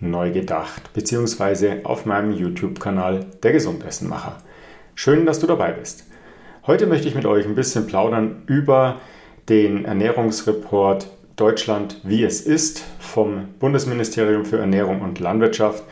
neu 0.00 0.32
gedacht, 0.32 0.92
beziehungsweise 0.92 1.80
auf 1.84 2.06
meinem 2.06 2.32
YouTube-Kanal 2.32 3.26
Der 3.42 3.52
Gesundessenmacher. 3.52 4.38
Schön, 4.94 5.26
dass 5.26 5.40
du 5.40 5.46
dabei 5.46 5.72
bist. 5.72 6.04
Heute 6.66 6.86
möchte 6.86 7.08
ich 7.08 7.14
mit 7.14 7.26
euch 7.26 7.46
ein 7.46 7.54
bisschen 7.54 7.86
plaudern 7.86 8.42
über 8.46 9.00
den 9.48 9.84
Ernährungsreport 9.84 11.08
Deutschland 11.38 12.00
wie 12.02 12.24
es 12.24 12.40
ist 12.40 12.82
vom 12.98 13.50
Bundesministerium 13.60 14.44
für 14.44 14.58
Ernährung 14.58 15.02
und 15.02 15.20
Landwirtschaft, 15.20 15.84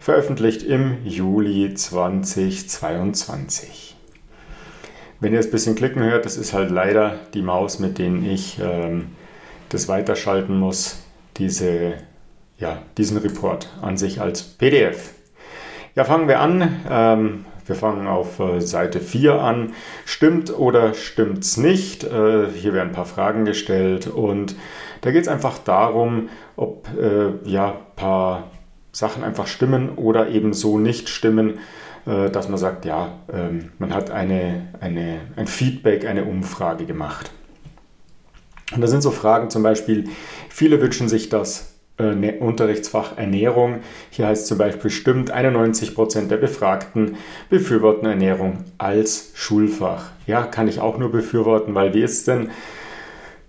veröffentlicht 0.00 0.64
im 0.64 0.96
Juli 1.04 1.72
2022. 1.72 3.94
Wenn 5.20 5.32
ihr 5.32 5.38
es 5.38 5.46
ein 5.46 5.52
bisschen 5.52 5.76
klicken 5.76 6.02
hört, 6.02 6.24
das 6.24 6.36
ist 6.36 6.52
halt 6.52 6.72
leider 6.72 7.20
die 7.32 7.42
Maus, 7.42 7.78
mit 7.78 7.98
denen 7.98 8.28
ich 8.28 8.58
ähm, 8.60 9.12
das 9.68 9.86
weiterschalten 9.86 10.58
muss, 10.58 10.98
diese, 11.36 11.94
ja, 12.58 12.82
diesen 12.96 13.16
Report 13.18 13.68
an 13.82 13.96
sich 13.96 14.20
als 14.20 14.42
PDF. 14.42 15.10
Ja, 15.94 16.04
fangen 16.04 16.28
wir 16.28 16.40
an. 16.40 16.80
Ähm, 16.88 17.44
wir 17.66 17.74
fangen 17.74 18.06
auf 18.06 18.40
äh, 18.40 18.60
Seite 18.60 19.00
4 19.00 19.40
an. 19.40 19.74
Stimmt 20.04 20.56
oder 20.56 20.94
stimmt 20.94 21.44
es 21.44 21.56
nicht? 21.56 22.04
Äh, 22.04 22.48
hier 22.50 22.72
werden 22.72 22.90
ein 22.90 22.94
paar 22.94 23.06
Fragen 23.06 23.44
gestellt 23.44 24.06
und 24.06 24.54
da 25.00 25.10
geht 25.10 25.22
es 25.22 25.28
einfach 25.28 25.58
darum, 25.58 26.28
ob 26.56 26.88
äh, 26.98 27.48
ja, 27.48 27.70
ein 27.70 27.96
paar 27.96 28.50
Sachen 28.92 29.22
einfach 29.22 29.46
stimmen 29.46 29.90
oder 29.96 30.28
eben 30.28 30.52
so 30.52 30.78
nicht 30.78 31.08
stimmen 31.08 31.58
äh, 32.08 32.30
dass 32.30 32.48
man 32.48 32.58
sagt, 32.58 32.86
ja, 32.86 33.18
ähm, 33.30 33.72
man 33.78 33.92
hat 33.92 34.10
eine, 34.10 34.68
eine, 34.80 35.20
ein 35.36 35.46
Feedback, 35.46 36.06
eine 36.06 36.24
Umfrage 36.24 36.86
gemacht. 36.86 37.30
Und 38.74 38.80
da 38.80 38.86
sind 38.86 39.02
so 39.02 39.10
Fragen 39.10 39.50
zum 39.50 39.62
Beispiel, 39.62 40.08
viele 40.48 40.80
wünschen 40.80 41.08
sich 41.08 41.28
das 41.28 41.77
äh, 41.98 42.14
ne, 42.14 42.38
Unterrichtsfach 42.38 43.16
Ernährung. 43.16 43.80
Hier 44.10 44.26
heißt 44.26 44.46
zum 44.46 44.58
Beispiel, 44.58 44.90
stimmt 44.90 45.34
91% 45.34 46.28
der 46.28 46.36
Befragten 46.36 47.16
befürworten 47.50 48.06
Ernährung 48.06 48.58
als 48.78 49.32
Schulfach. 49.34 50.10
Ja, 50.26 50.42
kann 50.42 50.68
ich 50.68 50.80
auch 50.80 50.98
nur 50.98 51.10
befürworten, 51.10 51.74
weil 51.74 51.94
wie 51.94 52.02
ist 52.02 52.28
denn, 52.28 52.50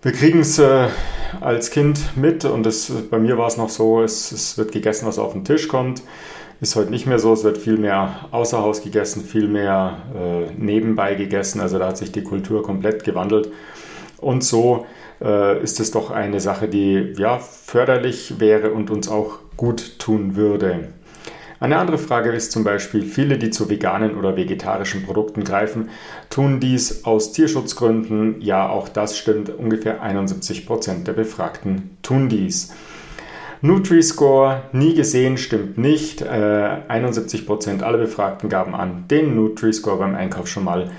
wir 0.02 0.14
kriegen 0.14 0.40
es 0.40 0.58
äh, 0.60 0.88
als 1.42 1.72
Kind 1.72 2.18
mit 2.18 2.46
und 2.46 2.66
das, 2.66 2.92
bei 3.10 3.20
mir 3.20 3.38
war 3.38 3.48
es 3.48 3.58
noch 3.58 3.70
so, 3.70 4.02
es, 4.02 4.32
es 4.32 4.58
wird 4.58 4.72
gegessen, 4.72 5.06
was 5.06 5.20
auf 5.20 5.34
den 5.34 5.44
Tisch 5.44 5.68
kommt. 5.68 6.02
Ist 6.62 6.76
heute 6.76 6.90
nicht 6.92 7.06
mehr 7.06 7.20
so. 7.20 7.32
Es 7.32 7.46
wird 7.46 7.58
viel 7.58 7.78
mehr 7.78 8.28
außer 8.32 8.62
Haus 8.62 8.82
gegessen, 8.82 9.24
viel 9.24 9.48
mehr 9.48 9.98
äh, 10.14 10.52
nebenbei 10.58 11.16
gegessen. 11.16 11.62
Also 11.62 11.80
da 11.80 11.88
hat 11.88 11.98
sich 11.98 12.12
die 12.12 12.24
Kultur 12.24 12.64
komplett 12.64 13.06
gewandelt. 13.06 13.50
Und 14.22 14.44
so 14.44 14.86
äh, 15.22 15.62
ist 15.62 15.80
es 15.80 15.92
doch 15.92 16.12
eine 16.12 16.40
Sache, 16.40 16.68
die 16.68 17.14
ja 17.18 17.40
förderlich 17.40 18.40
wäre 18.40 18.72
und 18.72 18.90
uns 18.92 19.10
auch 19.10 19.40
gut 19.58 20.00
tun 20.00 20.36
würde. 20.36 20.90
Eine 21.62 21.78
andere 21.78 21.98
Frage 21.98 22.32
ist 22.32 22.54
zum 22.54 22.64
Beispiel, 22.64 23.04
viele, 23.04 23.38
die 23.38 23.50
zu 23.50 23.70
veganen 23.70 24.16
oder 24.16 24.38
vegetarischen 24.38 25.04
Produkten 25.04 25.44
greifen, 25.44 25.90
tun 26.30 26.62
dies 26.62 27.04
aus 27.04 27.34
Tierschutzgründen. 27.34 28.40
Ja, 28.40 28.70
auch 28.70 28.88
das 28.88 29.18
stimmt. 29.18 29.50
Ungefähr 29.50 30.02
71 30.02 30.66
Prozent 30.66 31.08
der 31.08 31.14
Befragten 31.14 31.98
tun 32.02 32.30
dies. 32.30 32.74
Nutri-Score 33.62 34.62
nie 34.72 34.94
gesehen 34.94 35.38
stimmt 35.38 35.78
nicht. 35.78 36.22
Äh, 36.22 36.26
71% 36.26 37.82
aller 37.82 37.98
Befragten 37.98 38.48
gaben 38.48 38.74
an, 38.74 39.04
den 39.10 39.36
Nutri-Score 39.36 39.98
beim 39.98 40.16
Einkauf 40.16 40.48
schon 40.48 40.64
mal 40.64 40.92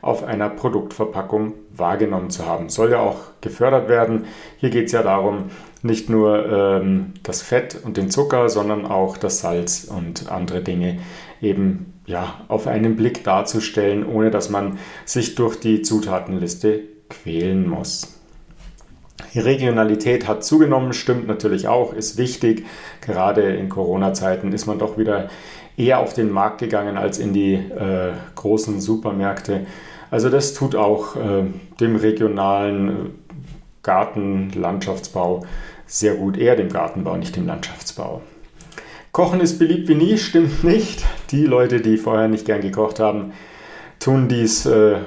auf 0.00 0.24
einer 0.24 0.48
Produktverpackung 0.48 1.54
wahrgenommen 1.74 2.30
zu 2.30 2.46
haben. 2.46 2.68
Soll 2.68 2.90
ja 2.92 3.00
auch 3.00 3.16
gefördert 3.40 3.88
werden. 3.88 4.26
Hier 4.56 4.70
geht 4.70 4.86
es 4.86 4.92
ja 4.92 5.02
darum, 5.02 5.50
nicht 5.82 6.08
nur 6.10 6.46
ähm, 6.46 7.14
das 7.22 7.42
Fett 7.42 7.78
und 7.84 7.96
den 7.96 8.10
Zucker, 8.10 8.48
sondern 8.48 8.86
auch 8.86 9.16
das 9.16 9.40
Salz 9.40 9.84
und 9.84 10.30
andere 10.30 10.62
Dinge 10.62 10.98
eben 11.40 11.94
ja, 12.06 12.40
auf 12.48 12.66
einen 12.66 12.96
Blick 12.96 13.22
darzustellen, 13.22 14.06
ohne 14.06 14.30
dass 14.30 14.48
man 14.48 14.78
sich 15.04 15.34
durch 15.34 15.60
die 15.60 15.82
Zutatenliste 15.82 16.80
quälen 17.08 17.68
muss. 17.68 18.14
Die 19.34 19.40
Regionalität 19.40 20.26
hat 20.26 20.42
zugenommen, 20.42 20.92
stimmt 20.92 21.28
natürlich 21.28 21.68
auch, 21.68 21.92
ist 21.92 22.16
wichtig. 22.16 22.64
Gerade 23.02 23.42
in 23.42 23.68
Corona-Zeiten 23.68 24.52
ist 24.52 24.66
man 24.66 24.78
doch 24.78 24.96
wieder 24.96 25.28
eher 25.76 26.00
auf 26.00 26.14
den 26.14 26.30
Markt 26.30 26.58
gegangen 26.58 26.96
als 26.96 27.18
in 27.18 27.32
die 27.32 27.54
äh, 27.54 28.12
großen 28.34 28.80
Supermärkte. 28.80 29.66
Also 30.10 30.30
das 30.30 30.54
tut 30.54 30.74
auch 30.74 31.16
äh, 31.16 31.44
dem 31.80 31.96
regionalen 31.96 32.88
äh, 32.88 32.92
Garten, 33.82 34.50
Landschaftsbau 34.54 35.44
sehr 35.86 36.14
gut. 36.14 36.36
Eher 36.36 36.56
dem 36.56 36.68
Gartenbau, 36.68 37.16
nicht 37.16 37.36
dem 37.36 37.46
Landschaftsbau. 37.46 38.22
Kochen 39.12 39.40
ist 39.40 39.58
beliebt 39.58 39.88
wie 39.88 39.94
nie, 39.94 40.18
stimmt 40.18 40.62
nicht. 40.64 41.04
Die 41.30 41.44
Leute, 41.44 41.80
die 41.80 41.96
vorher 41.96 42.28
nicht 42.28 42.44
gern 42.44 42.60
gekocht 42.60 43.00
haben, 43.00 43.32
tun 43.98 44.28
dies 44.28 44.66
äh, 44.66 44.98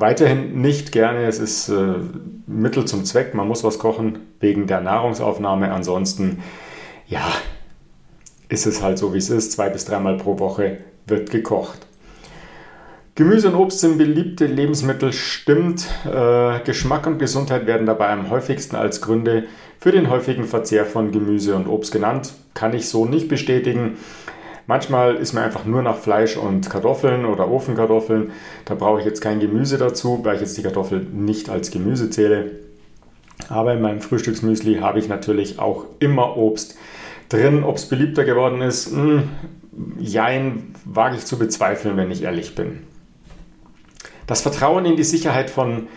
Weiterhin 0.00 0.60
nicht 0.60 0.92
gerne, 0.92 1.26
es 1.26 1.40
ist 1.40 1.68
äh, 1.70 1.94
Mittel 2.46 2.84
zum 2.84 3.04
Zweck, 3.04 3.34
man 3.34 3.48
muss 3.48 3.64
was 3.64 3.80
kochen 3.80 4.20
wegen 4.38 4.68
der 4.68 4.80
Nahrungsaufnahme. 4.80 5.72
Ansonsten, 5.72 6.40
ja, 7.08 7.26
ist 8.48 8.66
es 8.66 8.80
halt 8.80 8.98
so, 8.98 9.12
wie 9.12 9.18
es 9.18 9.28
ist. 9.28 9.50
Zwei 9.50 9.68
bis 9.70 9.86
dreimal 9.86 10.16
pro 10.16 10.38
Woche 10.38 10.78
wird 11.08 11.30
gekocht. 11.32 11.87
Gemüse 13.18 13.48
und 13.48 13.56
Obst 13.56 13.80
sind 13.80 13.98
beliebte 13.98 14.46
Lebensmittel, 14.46 15.12
stimmt. 15.12 15.88
Äh, 16.06 16.60
Geschmack 16.60 17.04
und 17.08 17.18
Gesundheit 17.18 17.66
werden 17.66 17.84
dabei 17.84 18.10
am 18.10 18.30
häufigsten 18.30 18.76
als 18.76 19.00
Gründe 19.00 19.46
für 19.80 19.90
den 19.90 20.08
häufigen 20.08 20.44
Verzehr 20.44 20.86
von 20.86 21.10
Gemüse 21.10 21.56
und 21.56 21.66
Obst 21.66 21.90
genannt. 21.90 22.32
Kann 22.54 22.74
ich 22.74 22.88
so 22.88 23.06
nicht 23.06 23.26
bestätigen. 23.26 23.96
Manchmal 24.68 25.16
ist 25.16 25.32
mir 25.32 25.40
einfach 25.40 25.64
nur 25.64 25.82
nach 25.82 25.96
Fleisch 25.96 26.36
und 26.36 26.70
Kartoffeln 26.70 27.24
oder 27.24 27.50
Ofenkartoffeln. 27.50 28.30
Da 28.66 28.76
brauche 28.76 29.00
ich 29.00 29.04
jetzt 29.04 29.20
kein 29.20 29.40
Gemüse 29.40 29.78
dazu, 29.78 30.20
weil 30.22 30.36
ich 30.36 30.42
jetzt 30.42 30.56
die 30.56 30.62
Kartoffel 30.62 31.00
nicht 31.00 31.50
als 31.50 31.72
Gemüse 31.72 32.10
zähle. 32.10 32.52
Aber 33.48 33.72
in 33.72 33.80
meinem 33.80 34.00
Frühstücksmüsli 34.00 34.76
habe 34.76 35.00
ich 35.00 35.08
natürlich 35.08 35.58
auch 35.58 35.86
immer 35.98 36.36
Obst 36.36 36.78
drin. 37.30 37.64
Ob 37.64 37.78
es 37.78 37.86
beliebter 37.86 38.22
geworden 38.22 38.62
ist, 38.62 38.92
mh, 38.92 39.02
hm, 39.02 39.28
jein, 39.98 40.72
wage 40.84 41.16
ich 41.16 41.26
zu 41.26 41.36
bezweifeln, 41.36 41.96
wenn 41.96 42.12
ich 42.12 42.22
ehrlich 42.22 42.54
bin. 42.54 42.86
Das 44.28 44.42
Vertrauen 44.42 44.84
in 44.84 44.94
die 44.94 45.04
Sicherheit 45.04 45.50
von 45.50 45.88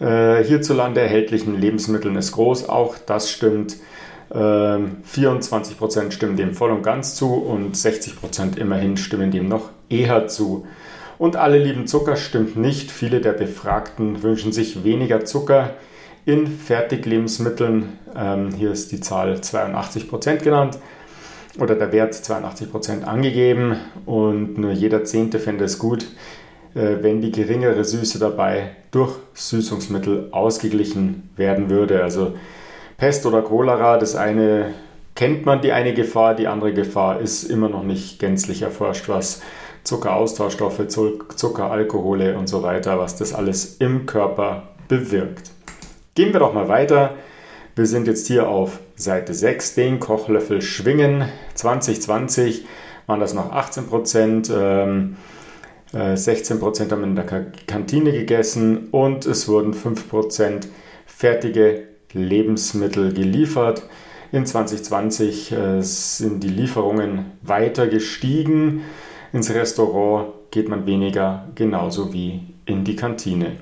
äh, 0.00 0.42
hierzulande 0.42 1.00
erhältlichen 1.02 1.60
Lebensmitteln 1.60 2.16
ist 2.16 2.32
groß. 2.32 2.70
Auch 2.70 2.96
das 3.04 3.30
stimmt. 3.30 3.76
24% 4.28 6.00
ähm, 6.00 6.10
stimmen 6.10 6.36
dem 6.36 6.52
voll 6.54 6.72
und 6.72 6.82
ganz 6.82 7.14
zu 7.14 7.32
und 7.34 7.76
60% 7.76 8.58
immerhin 8.58 8.96
stimmen 8.96 9.30
dem 9.30 9.48
noch 9.48 9.70
eher 9.88 10.26
zu. 10.26 10.66
Und 11.16 11.36
alle 11.36 11.58
lieben 11.58 11.86
Zucker 11.86 12.16
stimmt 12.16 12.56
nicht. 12.56 12.90
Viele 12.90 13.20
der 13.20 13.32
Befragten 13.32 14.24
wünschen 14.24 14.50
sich 14.50 14.82
weniger 14.82 15.24
Zucker 15.24 15.74
in 16.24 16.48
Fertiglebensmitteln. 16.48 17.98
Ähm, 18.16 18.52
hier 18.56 18.72
ist 18.72 18.90
die 18.90 19.00
Zahl 19.00 19.34
82% 19.34 20.38
genannt 20.38 20.78
oder 21.60 21.76
der 21.76 21.92
Wert 21.92 22.14
82% 22.14 23.04
angegeben 23.04 23.76
und 24.06 24.58
nur 24.58 24.72
jeder 24.72 25.04
Zehnte 25.04 25.38
fände 25.38 25.64
es 25.64 25.78
gut, 25.78 26.02
äh, 26.02 26.45
wenn 27.02 27.20
die 27.20 27.32
geringere 27.32 27.84
Süße 27.84 28.18
dabei 28.18 28.70
durch 28.90 29.14
Süßungsmittel 29.34 30.28
ausgeglichen 30.32 31.30
werden 31.36 31.70
würde. 31.70 32.02
Also 32.02 32.34
Pest 32.98 33.24
oder 33.26 33.42
Cholera, 33.42 33.98
das 33.98 34.14
eine 34.14 34.74
kennt 35.14 35.46
man 35.46 35.62
die 35.62 35.72
eine 35.72 35.94
Gefahr, 35.94 36.34
die 36.34 36.46
andere 36.46 36.72
Gefahr 36.72 37.20
ist 37.20 37.44
immer 37.44 37.68
noch 37.68 37.82
nicht 37.82 38.18
gänzlich 38.18 38.62
erforscht, 38.62 39.08
was 39.08 39.42
Zuckeraustauschstoffe, 39.84 40.86
Zuckeralkohole 40.88 42.36
und 42.36 42.48
so 42.48 42.62
weiter, 42.62 42.98
was 42.98 43.16
das 43.16 43.32
alles 43.32 43.76
im 43.78 44.04
Körper 44.06 44.64
bewirkt. 44.88 45.50
Gehen 46.14 46.32
wir 46.32 46.40
doch 46.40 46.52
mal 46.52 46.68
weiter. 46.68 47.14
Wir 47.74 47.86
sind 47.86 48.06
jetzt 48.06 48.26
hier 48.26 48.48
auf 48.48 48.80
Seite 48.96 49.32
6, 49.34 49.74
den 49.74 50.00
Kochlöffel 50.00 50.60
schwingen. 50.62 51.24
2020 51.54 52.66
waren 53.06 53.20
das 53.20 53.34
noch 53.34 53.52
18 53.52 53.86
Prozent. 53.86 54.50
Ähm, 54.54 55.16
16 55.92 56.56
äh, 56.56 56.60
Prozent 56.60 56.92
haben 56.92 57.04
in 57.04 57.14
der 57.14 57.24
Kantine 57.24 58.12
gegessen 58.12 58.88
und 58.90 59.24
es 59.26 59.48
wurden 59.48 59.72
5 59.72 60.08
Prozent 60.08 60.68
fertige 61.06 61.84
Lebensmittel 62.12 63.12
geliefert. 63.12 63.82
In 64.32 64.44
2020 64.44 65.52
äh, 65.52 65.80
sind 65.82 66.42
die 66.42 66.48
Lieferungen 66.48 67.32
weiter 67.42 67.86
gestiegen. 67.86 68.82
Ins 69.32 69.54
Restaurant 69.54 70.28
geht 70.50 70.68
man 70.68 70.86
weniger, 70.86 71.48
genauso 71.54 72.12
wie 72.12 72.40
in 72.64 72.84
die 72.84 72.96
Kantine. 72.96 73.52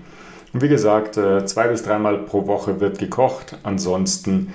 Und 0.52 0.62
wie 0.62 0.68
gesagt, 0.68 1.16
äh, 1.16 1.44
zwei 1.44 1.68
bis 1.68 1.82
dreimal 1.82 2.18
pro 2.18 2.46
Woche 2.46 2.80
wird 2.80 2.98
gekocht. 2.98 3.58
Ansonsten 3.62 4.52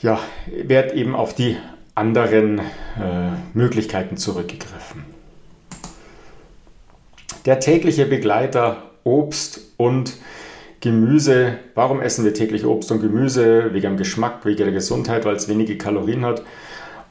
ja, 0.00 0.18
wird 0.46 0.92
eben 0.94 1.14
auf 1.14 1.34
die 1.34 1.56
anderen 1.94 2.58
äh, 2.58 3.30
Möglichkeiten 3.54 4.16
zurückgegriffen. 4.16 5.15
Der 7.46 7.60
tägliche 7.60 8.06
Begleiter 8.06 8.82
Obst 9.04 9.60
und 9.76 10.14
Gemüse. 10.80 11.58
Warum 11.76 12.00
essen 12.00 12.24
wir 12.24 12.34
täglich 12.34 12.66
Obst 12.66 12.90
und 12.90 13.00
Gemüse? 13.00 13.72
Wegen 13.72 13.92
dem 13.92 13.96
Geschmack, 13.96 14.44
wegen 14.44 14.64
der 14.64 14.72
Gesundheit, 14.72 15.24
weil 15.24 15.36
es 15.36 15.48
wenige 15.48 15.78
Kalorien 15.78 16.24
hat 16.24 16.42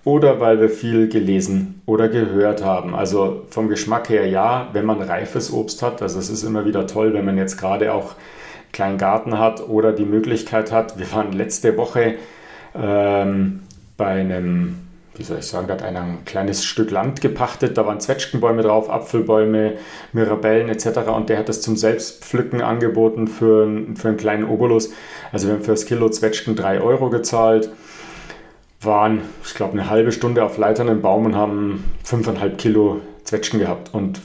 oder 0.03 0.41
weil 0.41 0.59
wir 0.59 0.69
viel 0.69 1.07
gelesen 1.07 1.81
oder 1.85 2.09
gehört 2.09 2.63
haben. 2.63 2.93
Also 2.93 3.43
vom 3.49 3.69
Geschmack 3.69 4.09
her 4.09 4.27
ja, 4.27 4.67
wenn 4.73 4.85
man 4.85 5.01
reifes 5.01 5.53
Obst 5.53 5.81
hat. 5.81 6.01
Also 6.01 6.19
es 6.19 6.29
ist 6.29 6.43
immer 6.43 6.65
wieder 6.65 6.85
toll, 6.85 7.13
wenn 7.13 7.23
man 7.23 7.37
jetzt 7.37 7.57
gerade 7.57 7.93
auch 7.93 8.11
einen 8.11 8.71
kleinen 8.73 8.97
Garten 8.97 9.39
hat 9.39 9.67
oder 9.67 9.93
die 9.93 10.03
Möglichkeit 10.03 10.69
hat. 10.69 10.99
Wir 10.99 11.09
waren 11.13 11.31
letzte 11.31 11.77
Woche 11.77 12.15
ähm, 12.75 13.61
bei 13.95 14.19
einem, 14.19 14.84
wie 15.17 15.23
soll 15.23 15.39
ich 15.39 15.45
sagen, 15.45 15.67
da 15.67 15.73
hat 15.73 15.83
einer 15.83 16.01
ein 16.01 16.25
kleines 16.25 16.65
Stück 16.65 16.91
Land 16.91 17.21
gepachtet. 17.21 17.77
Da 17.77 17.85
waren 17.85 18.00
Zwetschgenbäume 18.00 18.62
drauf, 18.62 18.89
Apfelbäume, 18.89 19.73
Mirabellen 20.13 20.69
etc. 20.69 21.09
Und 21.13 21.29
der 21.29 21.39
hat 21.39 21.50
das 21.50 21.62
zum 21.62 21.77
Selbstpflücken 21.77 22.62
angeboten 22.62 23.27
für, 23.27 23.67
für 23.95 24.07
einen 24.07 24.17
kleinen 24.17 24.45
Obolus. 24.45 24.91
Also 25.31 25.47
wir 25.47 25.56
haben 25.56 25.63
für 25.63 25.71
das 25.71 25.85
Kilo 25.85 26.09
Zwetschgen 26.09 26.56
3 26.56 26.81
Euro 26.81 27.09
gezahlt 27.09 27.69
waren, 28.81 29.21
ich 29.44 29.56
glaube, 29.56 29.73
eine 29.73 29.89
halbe 29.89 30.12
Stunde 30.12 30.44
auf 30.44 30.57
Leitern 30.57 30.88
im 30.88 31.01
Baum 31.01 31.25
und 31.25 31.35
haben 31.35 31.83
5,5 32.06 32.56
Kilo 32.56 33.01
Zwetschgen 33.23 33.59
gehabt. 33.59 33.94
Und 33.94 34.21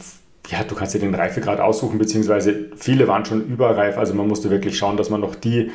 ja, 0.48 0.64
du 0.64 0.74
kannst 0.74 0.94
dir 0.94 0.98
den 0.98 1.14
Reifegrad 1.14 1.60
aussuchen, 1.60 1.98
beziehungsweise 1.98 2.70
viele 2.76 3.08
waren 3.08 3.24
schon 3.24 3.46
überreif. 3.46 3.96
Also 3.96 4.14
man 4.14 4.28
musste 4.28 4.50
wirklich 4.50 4.76
schauen, 4.76 4.96
dass 4.96 5.10
man 5.10 5.20
noch 5.20 5.34
die 5.34 5.70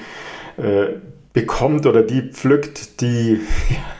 äh, 0.57 0.87
bekommt 1.33 1.85
oder 1.85 2.01
die 2.01 2.21
pflückt, 2.21 3.01
die, 3.01 3.41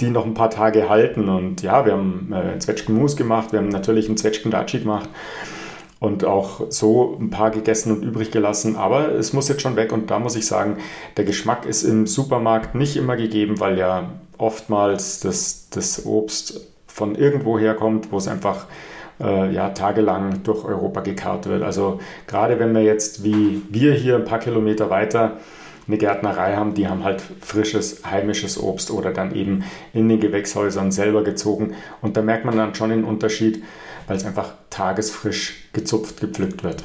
die 0.00 0.10
noch 0.10 0.24
ein 0.24 0.34
paar 0.34 0.50
Tage 0.50 0.88
halten. 0.88 1.28
Und 1.28 1.62
ja, 1.62 1.84
wir 1.84 1.92
haben 1.92 2.32
äh, 2.32 2.58
Zwetschgenmus 2.58 3.16
gemacht, 3.16 3.52
wir 3.52 3.58
haben 3.58 3.68
natürlich 3.68 4.08
einen 4.08 4.16
Zwetschgendatschi 4.16 4.80
gemacht 4.80 5.08
und 6.00 6.24
auch 6.24 6.62
so 6.70 7.16
ein 7.20 7.30
paar 7.30 7.50
gegessen 7.50 7.92
und 7.92 8.02
übrig 8.02 8.30
gelassen. 8.30 8.76
Aber 8.76 9.12
es 9.12 9.32
muss 9.32 9.48
jetzt 9.48 9.62
schon 9.62 9.76
weg 9.76 9.92
und 9.92 10.10
da 10.10 10.18
muss 10.18 10.34
ich 10.34 10.46
sagen, 10.46 10.78
der 11.16 11.24
Geschmack 11.24 11.66
ist 11.66 11.82
im 11.82 12.06
Supermarkt 12.06 12.74
nicht 12.74 12.96
immer 12.96 13.16
gegeben, 13.16 13.60
weil 13.60 13.78
ja 13.78 14.10
oftmals 14.38 15.20
das, 15.20 15.68
das 15.70 16.06
Obst 16.06 16.66
von 16.86 17.14
irgendwo 17.14 17.58
herkommt, 17.58 18.10
wo 18.10 18.16
es 18.16 18.26
einfach 18.26 18.66
äh, 19.20 19.52
ja, 19.52 19.70
tagelang 19.70 20.42
durch 20.42 20.64
Europa 20.64 21.02
gekarrt 21.02 21.46
wird. 21.46 21.62
Also 21.62 22.00
gerade 22.26 22.58
wenn 22.58 22.74
wir 22.74 22.82
jetzt 22.82 23.22
wie 23.22 23.62
wir 23.68 23.92
hier 23.92 24.16
ein 24.16 24.24
paar 24.24 24.38
Kilometer 24.38 24.88
weiter 24.88 25.36
eine 25.86 25.98
Gärtnerei 25.98 26.56
haben, 26.56 26.74
die 26.74 26.88
haben 26.88 27.04
halt 27.04 27.22
frisches, 27.40 28.02
heimisches 28.04 28.58
Obst 28.58 28.90
oder 28.90 29.12
dann 29.12 29.34
eben 29.34 29.64
in 29.92 30.08
den 30.08 30.20
Gewächshäusern 30.20 30.92
selber 30.92 31.24
gezogen. 31.24 31.74
Und 32.00 32.16
da 32.16 32.22
merkt 32.22 32.44
man 32.44 32.56
dann 32.56 32.74
schon 32.74 32.90
den 32.90 33.04
Unterschied 33.04 33.62
weil 34.10 34.16
es 34.16 34.24
einfach 34.24 34.54
tagesfrisch 34.70 35.68
gezupft, 35.72 36.20
gepflückt 36.20 36.64
wird. 36.64 36.82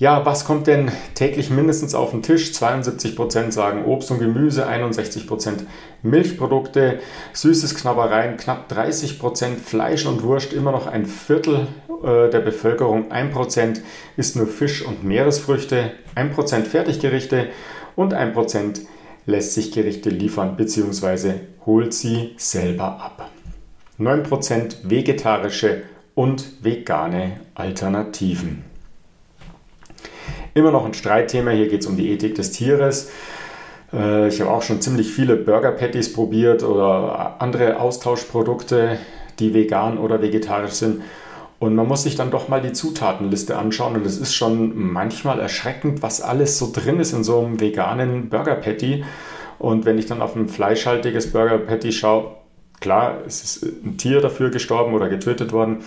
Ja, 0.00 0.24
was 0.24 0.46
kommt 0.46 0.66
denn 0.66 0.90
täglich 1.14 1.50
mindestens 1.50 1.94
auf 1.94 2.12
den 2.12 2.22
Tisch? 2.22 2.52
72% 2.52 3.52
sagen 3.52 3.84
Obst 3.84 4.10
und 4.10 4.18
Gemüse, 4.18 4.66
61% 4.66 5.66
Milchprodukte, 6.02 7.00
süßes 7.34 7.74
Knabbereien, 7.74 8.38
knapp 8.38 8.72
30% 8.72 9.58
Fleisch 9.62 10.06
und 10.06 10.22
Wurst, 10.22 10.54
immer 10.54 10.72
noch 10.72 10.86
ein 10.86 11.04
Viertel 11.04 11.66
äh, 12.02 12.30
der 12.30 12.40
Bevölkerung, 12.40 13.12
1% 13.12 13.82
isst 14.16 14.36
nur 14.36 14.46
Fisch 14.46 14.80
und 14.80 15.04
Meeresfrüchte, 15.04 15.90
1% 16.16 16.64
Fertiggerichte 16.64 17.48
und 17.94 18.14
1% 18.14 18.80
lässt 19.26 19.52
sich 19.52 19.70
Gerichte 19.70 20.08
liefern 20.08 20.56
bzw. 20.56 21.34
holt 21.66 21.92
sie 21.92 22.32
selber 22.38 23.02
ab. 23.02 23.30
9% 23.98 24.76
vegetarische 24.84 25.82
und 26.14 26.64
vegane 26.64 27.40
Alternativen. 27.54 28.69
Immer 30.54 30.70
noch 30.70 30.84
ein 30.84 30.94
Streitthema, 30.94 31.50
hier 31.50 31.68
geht 31.68 31.80
es 31.80 31.86
um 31.86 31.96
die 31.96 32.10
Ethik 32.10 32.34
des 32.34 32.52
Tieres. 32.52 33.10
Äh, 33.92 34.28
ich 34.28 34.40
habe 34.40 34.50
auch 34.50 34.62
schon 34.62 34.80
ziemlich 34.80 35.12
viele 35.12 35.36
Burger 35.36 35.72
Patties 35.72 36.12
probiert 36.12 36.62
oder 36.62 37.36
andere 37.40 37.80
Austauschprodukte, 37.80 38.98
die 39.38 39.54
vegan 39.54 39.98
oder 39.98 40.22
vegetarisch 40.22 40.72
sind. 40.72 41.02
Und 41.58 41.74
man 41.74 41.86
muss 41.86 42.04
sich 42.04 42.16
dann 42.16 42.30
doch 42.30 42.48
mal 42.48 42.62
die 42.62 42.72
Zutatenliste 42.72 43.58
anschauen 43.58 43.94
und 43.96 44.06
es 44.06 44.16
ist 44.16 44.34
schon 44.34 44.92
manchmal 44.92 45.40
erschreckend, 45.40 46.02
was 46.02 46.22
alles 46.22 46.58
so 46.58 46.70
drin 46.72 47.00
ist 47.00 47.12
in 47.12 47.22
so 47.22 47.38
einem 47.40 47.60
veganen 47.60 48.30
Burger 48.30 48.54
Patty. 48.54 49.04
Und 49.58 49.84
wenn 49.84 49.98
ich 49.98 50.06
dann 50.06 50.22
auf 50.22 50.34
ein 50.36 50.48
fleischhaltiges 50.48 51.32
Burger 51.32 51.58
Patty 51.58 51.92
schaue, 51.92 52.36
Klar, 52.80 53.18
es 53.26 53.44
ist 53.44 53.62
ein 53.62 53.98
Tier 53.98 54.20
dafür 54.20 54.50
gestorben 54.50 54.94
oder 54.94 55.08
getötet 55.08 55.52
worden. 55.52 55.84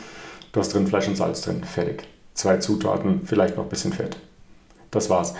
Du 0.51 0.59
hast 0.59 0.73
drin 0.73 0.87
Fleisch 0.87 1.07
und 1.07 1.17
Salz 1.17 1.41
drin. 1.41 1.63
Fertig. 1.63 2.03
Zwei 2.35 2.57
Zutaten, 2.57 3.21
vielleicht 3.25 3.57
noch 3.57 3.63
ein 3.63 3.69
bisschen 3.69 3.93
Fett. 3.93 4.15
Das 4.93 5.09
war's. 5.09 5.33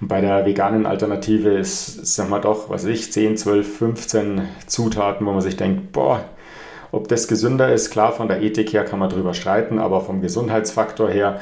Und 0.00 0.08
bei 0.08 0.20
der 0.20 0.46
veganen 0.46 0.86
Alternative 0.86 1.50
ist, 1.50 2.06
sagen 2.06 2.30
wir 2.30 2.38
doch, 2.38 2.70
was 2.70 2.84
weiß 2.84 2.90
ich, 2.90 3.12
10, 3.12 3.36
12, 3.36 3.78
15 3.78 4.48
Zutaten, 4.66 5.26
wo 5.26 5.32
man 5.32 5.40
sich 5.40 5.56
denkt, 5.56 5.92
boah, 5.92 6.24
ob 6.92 7.08
das 7.08 7.28
gesünder 7.28 7.72
ist, 7.72 7.90
klar, 7.90 8.12
von 8.12 8.28
der 8.28 8.42
Ethik 8.42 8.72
her 8.72 8.84
kann 8.84 8.98
man 8.98 9.10
drüber 9.10 9.34
streiten, 9.34 9.78
aber 9.78 10.00
vom 10.00 10.22
Gesundheitsfaktor 10.22 11.10
her 11.10 11.40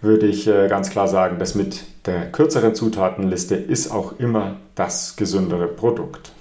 würde 0.00 0.26
ich 0.26 0.46
äh, 0.46 0.68
ganz 0.68 0.90
klar 0.90 1.08
sagen, 1.08 1.38
dass 1.38 1.54
mit 1.54 1.84
der 2.06 2.30
kürzeren 2.30 2.74
Zutatenliste 2.74 3.54
ist 3.54 3.90
auch 3.90 4.18
immer 4.18 4.56
das 4.74 5.16
gesündere 5.16 5.66
Produkt. 5.66 6.32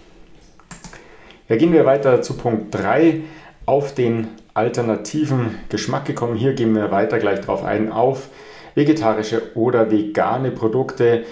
Ja, 1.49 1.55
gehen 1.55 1.73
wir 1.73 1.85
weiter 1.85 2.21
zu 2.21 2.35
Punkt 2.35 2.73
3, 2.75 3.21
auf 3.65 3.93
den 3.93 4.27
alternativen 4.53 5.59
Geschmack 5.69 6.05
gekommen. 6.05 6.35
Hier 6.35 6.53
gehen 6.53 6.75
wir 6.75 6.91
weiter 6.91 7.19
gleich 7.19 7.41
drauf 7.41 7.63
ein, 7.63 7.91
auf 7.91 8.29
vegetarische 8.75 9.55
oder 9.55 9.91
vegane 9.91 10.51
Produkte. 10.51 11.23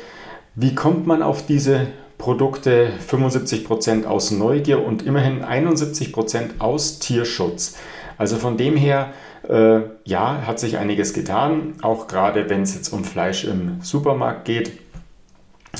Wie 0.56 0.76
kommt 0.76 1.08
man 1.08 1.24
auf 1.24 1.46
diese 1.46 1.88
Produkte? 2.18 2.90
75% 3.10 4.06
aus 4.06 4.32
Neugier 4.32 4.86
und 4.86 5.06
immerhin 5.06 5.44
71% 5.44 6.60
aus 6.60 7.00
Tierschutz. 7.00 7.78
Also 8.18 8.38
von 8.38 8.58
dem 8.58 8.76
her, 8.76 9.14
äh, 9.50 9.80
ja, 10.06 10.44
hat 10.46 10.60
sich 10.60 10.78
einiges 10.78 11.14
getan, 11.14 11.74
auch 11.82 12.08
gerade 12.08 12.50
wenn 12.50 12.62
es 12.62 12.76
jetzt 12.76 12.90
um 12.94 13.04
Fleisch 13.04 13.46
im 13.46 13.82
Supermarkt 13.82 14.46
geht. 14.46 14.74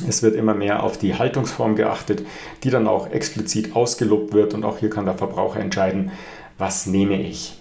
Es 0.08 0.24
wird 0.24 0.36
immer 0.36 0.54
mehr 0.54 0.84
auf 0.84 0.98
die 0.98 1.16
Haltungsform 1.16 1.76
geachtet, 1.76 2.26
die 2.64 2.70
dann 2.70 2.88
auch 2.88 3.12
explizit 3.12 3.76
ausgelobt 3.76 4.34
wird 4.34 4.54
und 4.54 4.64
auch 4.64 4.78
hier 4.78 4.90
kann 4.90 5.06
der 5.06 5.16
Verbraucher 5.16 5.60
entscheiden, 5.60 6.12
was 6.58 6.88
nehme 6.88 7.22
ich. 7.22 7.61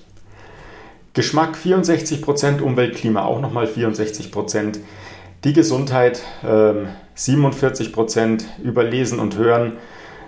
Geschmack 1.12 1.56
64%, 1.56 2.60
Umwelt, 2.60 2.94
Klima 2.94 3.24
auch 3.24 3.40
nochmal 3.40 3.66
64%, 3.66 4.78
die 5.44 5.52
Gesundheit 5.52 6.22
äh, 6.42 6.74
47%, 7.16 8.44
Überlesen 8.62 9.18
und 9.18 9.36
Hören 9.36 9.72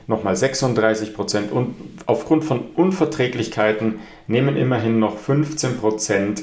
nochmal 0.07 0.35
36% 0.35 1.51
und 1.51 1.77
aufgrund 2.07 2.45
von 2.45 2.61
Unverträglichkeiten 2.75 4.01
nehmen 4.27 4.57
immerhin 4.57 4.99
noch 4.99 5.17
15% 5.17 6.43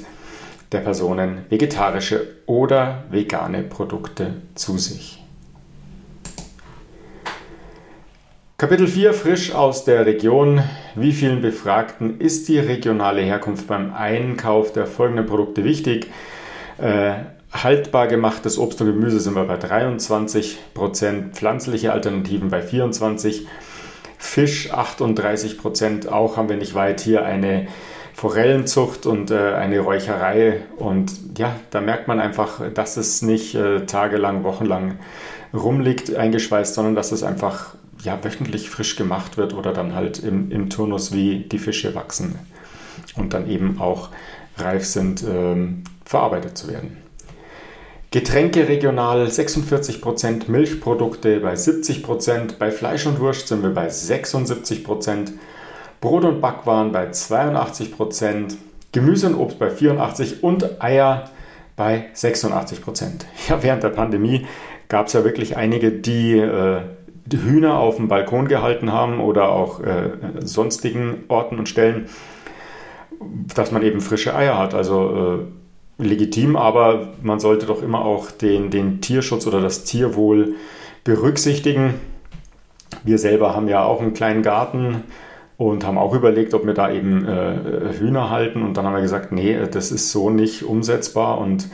der 0.72 0.80
Personen 0.80 1.46
vegetarische 1.50 2.36
oder 2.46 3.04
vegane 3.10 3.64
Produkte 3.64 4.36
zu 4.56 4.78
sich. 4.78 5.19
Kapitel 8.60 8.88
4 8.88 9.14
frisch 9.14 9.56
aus 9.56 9.86
der 9.86 10.06
Region. 10.06 10.62
Wie 10.94 11.14
vielen 11.14 11.42
Befragten 11.42 12.20
ist 12.20 12.50
die 12.50 12.60
regionale 12.60 13.22
Herkunft 13.22 13.68
beim 13.68 13.94
Einkauf 13.94 14.74
der 14.74 14.86
folgenden 14.86 15.28
Produkte 15.28 15.64
wichtig? 15.64 16.08
Äh, 16.78 17.14
haltbar 17.54 18.08
gemachtes 18.08 18.58
Obst 18.58 18.82
und 18.82 18.88
Gemüse 18.88 19.22
sind 19.22 19.36
wir 19.36 19.46
bei 19.46 19.56
23 19.56 20.58
Prozent, 20.74 21.36
pflanzliche 21.38 21.94
Alternativen 21.94 22.50
bei 22.50 22.62
24 22.62 23.48
Fisch 24.18 24.74
38 24.74 25.58
Prozent. 25.58 26.12
Auch 26.12 26.36
haben 26.36 26.50
wir 26.50 26.58
nicht 26.58 26.76
weit 26.76 27.00
hier 27.00 27.24
eine 27.24 27.68
Forellenzucht 28.14 29.06
und 29.06 29.32
äh, 29.32 29.54
eine 29.54 29.80
Räucherei. 29.80 30.64
Und 30.76 31.14
ja, 31.38 31.56
da 31.70 31.80
merkt 31.80 32.10
man 32.10 32.20
einfach, 32.20 32.60
dass 32.74 32.98
es 32.98 33.22
nicht 33.22 33.56
äh, 33.56 33.86
tagelang, 33.86 34.44
wochenlang 34.44 35.00
rumliegt, 35.54 36.14
eingeschweißt, 36.14 36.74
sondern 36.74 36.96
dass 36.96 37.14
es 37.14 37.24
einfach 37.24 37.76
ja, 38.04 38.24
wöchentlich 38.24 38.70
frisch 38.70 38.96
gemacht 38.96 39.38
wird 39.38 39.54
oder 39.54 39.74
dann 39.74 39.94
halt 39.94 40.20
im, 40.20 40.52
im 40.52 40.70
Turnus, 40.70 41.12
wie 41.12 41.40
die 41.40 41.60
Fische 41.60 41.96
wachsen 41.96 42.36
und 43.16 43.34
dann 43.34 43.50
eben 43.50 43.80
auch 43.80 44.10
reif 44.58 44.86
sind, 44.86 45.24
ähm, 45.24 45.84
verarbeitet 46.06 46.58
zu 46.58 46.70
werden. 46.70 46.98
Getränke 48.12 48.68
regional 48.68 49.28
46%, 49.28 50.50
Milchprodukte 50.50 51.40
bei 51.42 51.54
70%, 51.54 52.58
bei 52.58 52.72
Fleisch 52.72 53.06
und 53.06 53.20
Wurst 53.20 53.48
sind 53.48 53.62
wir 53.62 53.70
bei 53.70 53.88
76%, 53.88 55.34
Brot 56.02 56.26
und 56.26 56.42
Backwaren 56.42 56.92
bei 56.92 57.10
82%, 57.12 58.56
Gemüse 58.92 59.28
und 59.28 59.36
Obst 59.36 59.60
bei 59.60 59.70
84% 59.70 60.42
und 60.42 60.82
Eier 60.82 61.30
bei 61.76 62.08
86%. 62.16 63.26
Ja, 63.48 63.62
während 63.62 63.84
der 63.84 63.90
Pandemie 63.90 64.48
gab 64.88 65.06
es 65.06 65.14
ja 65.14 65.24
wirklich 65.24 65.56
einige, 65.56 65.92
die, 65.92 66.38
äh, 66.38 66.82
die 66.99 66.99
Hühner 67.38 67.80
auf 67.80 67.98
dem 67.98 68.08
Balkon 68.08 68.48
gehalten 68.48 68.92
haben 68.92 69.20
oder 69.20 69.50
auch 69.50 69.82
äh, 69.82 70.12
sonstigen 70.42 71.24
Orten 71.28 71.60
und 71.60 71.70
Stellen, 71.70 72.08
dass 73.56 73.72
man 73.72 73.82
eben 73.84 74.02
frische 74.02 74.36
Eier 74.36 74.58
hat. 74.58 74.74
Also 74.74 75.46
äh, 76.00 76.04
legitim, 76.04 76.56
aber 76.56 77.10
man 77.22 77.40
sollte 77.40 77.66
doch 77.66 77.84
immer 77.84 78.06
auch 78.06 78.32
den, 78.32 78.70
den 78.72 79.02
Tierschutz 79.02 79.46
oder 79.48 79.62
das 79.62 79.84
Tierwohl 79.84 80.56
berücksichtigen. 81.04 81.96
Wir 83.04 83.18
selber 83.18 83.56
haben 83.56 83.68
ja 83.68 83.84
auch 83.84 84.02
einen 84.02 84.14
kleinen 84.14 84.42
Garten 84.42 85.04
und 85.58 85.86
haben 85.86 85.98
auch 85.98 86.16
überlegt, 86.16 86.54
ob 86.54 86.66
wir 86.66 86.74
da 86.74 86.90
eben 86.90 87.26
äh, 87.26 87.94
Hühner 88.00 88.30
halten. 88.30 88.64
Und 88.64 88.78
dann 88.78 88.86
haben 88.86 88.96
wir 88.96 89.02
gesagt, 89.02 89.32
nee, 89.32 89.58
das 89.70 89.92
ist 89.92 90.12
so 90.12 90.30
nicht 90.30 90.64
umsetzbar 90.64 91.38
und 91.38 91.68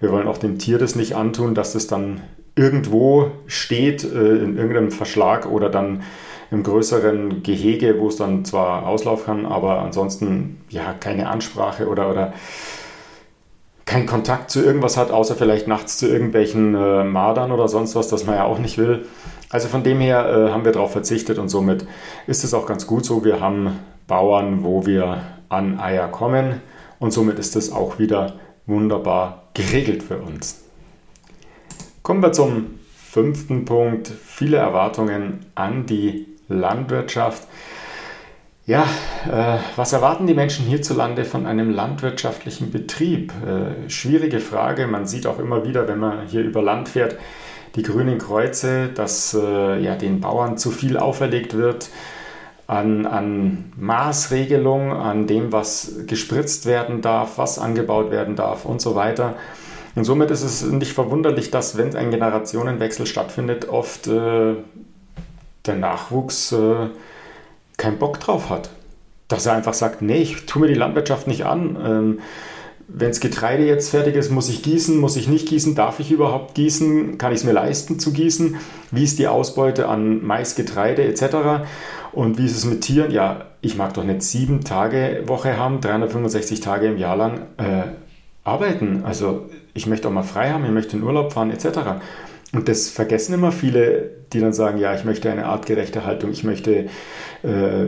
wir 0.00 0.12
wollen 0.12 0.28
auch 0.28 0.38
dem 0.38 0.58
Tier 0.58 0.78
das 0.78 0.94
nicht 0.94 1.14
antun, 1.14 1.54
dass 1.54 1.74
es 1.74 1.86
dann 1.86 2.20
irgendwo 2.58 3.30
steht, 3.46 4.04
äh, 4.04 4.36
in 4.36 4.58
irgendeinem 4.58 4.90
Verschlag 4.90 5.46
oder 5.46 5.70
dann 5.70 6.02
im 6.50 6.62
größeren 6.62 7.42
Gehege, 7.42 7.98
wo 7.98 8.08
es 8.08 8.16
dann 8.16 8.44
zwar 8.44 8.86
Auslauf 8.86 9.26
kann, 9.26 9.46
aber 9.46 9.80
ansonsten 9.80 10.62
ja 10.70 10.94
keine 10.98 11.28
Ansprache 11.28 11.88
oder, 11.88 12.10
oder 12.10 12.32
keinen 13.84 14.06
Kontakt 14.06 14.50
zu 14.50 14.62
irgendwas 14.62 14.96
hat, 14.96 15.10
außer 15.10 15.34
vielleicht 15.34 15.68
nachts 15.68 15.98
zu 15.98 16.08
irgendwelchen 16.08 16.74
äh, 16.74 17.04
Mardern 17.04 17.52
oder 17.52 17.68
sonst 17.68 17.94
was, 17.94 18.08
das 18.08 18.26
man 18.26 18.36
ja 18.36 18.44
auch 18.44 18.58
nicht 18.58 18.76
will. 18.78 19.06
Also 19.50 19.68
von 19.68 19.82
dem 19.82 20.00
her 20.00 20.26
äh, 20.26 20.52
haben 20.52 20.64
wir 20.64 20.72
darauf 20.72 20.92
verzichtet 20.92 21.38
und 21.38 21.48
somit 21.48 21.86
ist 22.26 22.44
es 22.44 22.54
auch 22.54 22.66
ganz 22.66 22.86
gut 22.86 23.04
so. 23.04 23.24
Wir 23.24 23.40
haben 23.40 23.78
Bauern, 24.06 24.64
wo 24.64 24.84
wir 24.84 25.22
an 25.48 25.78
Eier 25.78 26.08
kommen 26.08 26.60
und 26.98 27.12
somit 27.12 27.38
ist 27.38 27.56
es 27.56 27.72
auch 27.72 27.98
wieder 27.98 28.34
wunderbar 28.66 29.44
geregelt 29.54 30.02
für 30.02 30.18
uns. 30.18 30.67
Kommen 32.08 32.22
wir 32.22 32.32
zum 32.32 32.78
fünften 32.96 33.66
Punkt. 33.66 34.08
Viele 34.08 34.56
Erwartungen 34.56 35.40
an 35.54 35.84
die 35.84 36.26
Landwirtschaft. 36.48 37.46
Ja, 38.64 38.84
äh, 39.30 39.58
was 39.76 39.92
erwarten 39.92 40.26
die 40.26 40.32
Menschen 40.32 40.64
hierzulande 40.64 41.26
von 41.26 41.44
einem 41.44 41.70
landwirtschaftlichen 41.70 42.70
Betrieb? 42.70 43.34
Äh, 43.46 43.90
schwierige 43.90 44.40
Frage. 44.40 44.86
Man 44.86 45.06
sieht 45.06 45.26
auch 45.26 45.38
immer 45.38 45.66
wieder, 45.66 45.86
wenn 45.86 45.98
man 45.98 46.26
hier 46.26 46.40
über 46.40 46.62
Land 46.62 46.88
fährt, 46.88 47.16
die 47.76 47.82
grünen 47.82 48.16
Kreuze, 48.16 48.88
dass 48.88 49.34
äh, 49.34 49.78
ja, 49.78 49.94
den 49.94 50.22
Bauern 50.22 50.56
zu 50.56 50.70
viel 50.70 50.96
auferlegt 50.96 51.58
wird 51.58 51.90
an, 52.66 53.04
an 53.04 53.72
Maßregelung, 53.76 54.92
an 54.92 55.26
dem, 55.26 55.52
was 55.52 56.06
gespritzt 56.06 56.64
werden 56.64 57.02
darf, 57.02 57.36
was 57.36 57.58
angebaut 57.58 58.10
werden 58.10 58.34
darf 58.34 58.64
und 58.64 58.80
so 58.80 58.94
weiter. 58.94 59.34
Und 59.94 60.04
somit 60.04 60.30
ist 60.30 60.42
es 60.42 60.62
nicht 60.62 60.92
verwunderlich, 60.92 61.50
dass, 61.50 61.76
wenn 61.76 61.94
ein 61.96 62.10
Generationenwechsel 62.10 63.06
stattfindet, 63.06 63.68
oft 63.68 64.06
äh, 64.06 64.54
der 65.66 65.76
Nachwuchs 65.76 66.52
äh, 66.52 66.88
keinen 67.76 67.98
Bock 67.98 68.20
drauf 68.20 68.50
hat. 68.50 68.70
Dass 69.28 69.46
er 69.46 69.54
einfach 69.54 69.74
sagt, 69.74 70.02
nee, 70.02 70.22
ich 70.22 70.46
tue 70.46 70.62
mir 70.62 70.68
die 70.68 70.74
Landwirtschaft 70.74 71.26
nicht 71.26 71.44
an. 71.44 71.76
Ähm, 71.84 72.18
wenn 72.88 73.08
das 73.08 73.20
Getreide 73.20 73.66
jetzt 73.66 73.90
fertig 73.90 74.16
ist, 74.16 74.30
muss 74.30 74.48
ich 74.48 74.62
gießen, 74.62 74.96
muss 74.96 75.16
ich 75.16 75.28
nicht 75.28 75.46
gießen, 75.46 75.74
darf 75.74 76.00
ich 76.00 76.10
überhaupt 76.10 76.54
gießen, 76.54 77.18
kann 77.18 77.32
ich 77.32 77.40
es 77.40 77.44
mir 77.44 77.52
leisten 77.52 77.98
zu 77.98 78.12
gießen, 78.12 78.56
wie 78.90 79.04
ist 79.04 79.18
die 79.18 79.28
Ausbeute 79.28 79.88
an 79.88 80.24
Mais, 80.24 80.54
Getreide 80.54 81.04
etc. 81.04 81.66
Und 82.12 82.38
wie 82.38 82.46
ist 82.46 82.56
es 82.56 82.64
mit 82.64 82.80
Tieren? 82.80 83.10
Ja, 83.10 83.44
ich 83.60 83.76
mag 83.76 83.92
doch 83.92 84.04
nicht 84.04 84.22
sieben 84.22 84.64
Tage 84.64 85.24
Woche 85.26 85.58
haben, 85.58 85.82
365 85.82 86.60
Tage 86.60 86.86
im 86.86 86.96
Jahr 86.96 87.16
lang 87.16 87.42
äh, 87.58 87.82
arbeiten. 88.42 89.02
Also 89.04 89.50
ich 89.78 89.86
möchte 89.86 90.08
auch 90.08 90.12
mal 90.12 90.22
frei 90.22 90.50
haben, 90.50 90.64
ich 90.64 90.70
möchte 90.70 90.96
in 90.96 91.02
Urlaub 91.02 91.32
fahren 91.32 91.50
etc. 91.50 91.78
Und 92.52 92.68
das 92.68 92.88
vergessen 92.88 93.34
immer 93.34 93.52
viele, 93.52 94.10
die 94.32 94.40
dann 94.40 94.52
sagen, 94.52 94.78
ja, 94.78 94.94
ich 94.94 95.04
möchte 95.04 95.30
eine 95.30 95.46
artgerechte 95.46 96.04
Haltung, 96.04 96.30
ich 96.30 96.44
möchte 96.44 96.88
äh, 97.42 97.86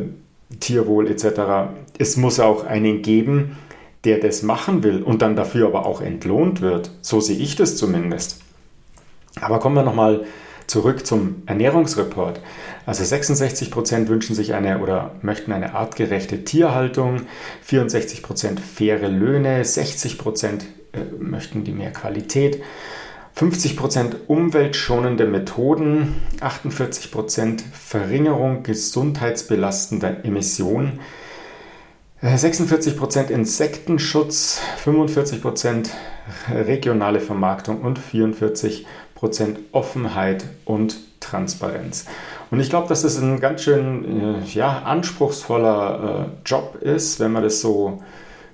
Tierwohl 0.61 1.09
etc. 1.11 1.73
Es 1.99 2.17
muss 2.17 2.41
auch 2.41 2.65
einen 2.65 3.03
geben, 3.03 3.59
der 4.05 4.19
das 4.19 4.43
machen 4.43 4.83
will 4.83 5.03
und 5.03 5.21
dann 5.21 5.37
dafür 5.37 5.67
aber 5.67 5.85
auch 5.85 6.01
entlohnt 6.01 6.61
wird. 6.61 6.91
So 7.03 7.21
sehe 7.21 7.39
ich 7.39 7.57
das 7.57 7.77
zumindest. 7.77 8.41
Aber 9.41 9.59
kommen 9.59 9.77
wir 9.77 9.83
nochmal 9.83 10.25
zurück 10.67 11.05
zum 11.05 11.43
Ernährungsreport. 11.47 12.41
Also 12.87 13.05
66 13.05 13.71
Prozent 13.71 14.09
wünschen 14.09 14.35
sich 14.35 14.55
eine 14.55 14.79
oder 14.79 15.13
möchten 15.21 15.53
eine 15.53 15.75
artgerechte 15.75 16.45
Tierhaltung, 16.45 17.23
64 17.63 18.23
Prozent 18.23 18.61
faire 18.61 19.09
Löhne, 19.09 19.65
60 19.65 20.19
Prozent 20.19 20.67
möchten 21.19 21.65
die 21.65 21.73
mehr 21.73 21.93
Qualität. 21.93 22.63
50% 23.37 24.27
umweltschonende 24.27 25.25
Methoden, 25.27 26.17
48% 26.41 27.63
Verringerung 27.73 28.63
gesundheitsbelastender 28.63 30.25
Emissionen, 30.25 31.01
46% 32.23 33.29
Insektenschutz, 33.29 34.61
45% 34.85 35.89
regionale 36.53 37.21
Vermarktung 37.21 37.81
und 37.81 37.99
44% 37.99 38.85
Offenheit 39.73 40.45
und 40.67 40.99
Transparenz. 41.21 42.07
Und 42.51 42.61
ich 42.61 42.69
glaube, 42.69 42.89
dass 42.89 43.03
das 43.03 43.19
ein 43.19 43.41
ganz 43.41 43.63
schön 43.63 44.43
äh, 44.43 44.45
ja, 44.53 44.83
anspruchsvoller 44.83 46.27
äh, 46.27 46.49
Job 46.49 46.77
ist, 46.83 47.21
wenn 47.21 47.33
man 47.33 47.43
das 47.43 47.61
so 47.61 48.03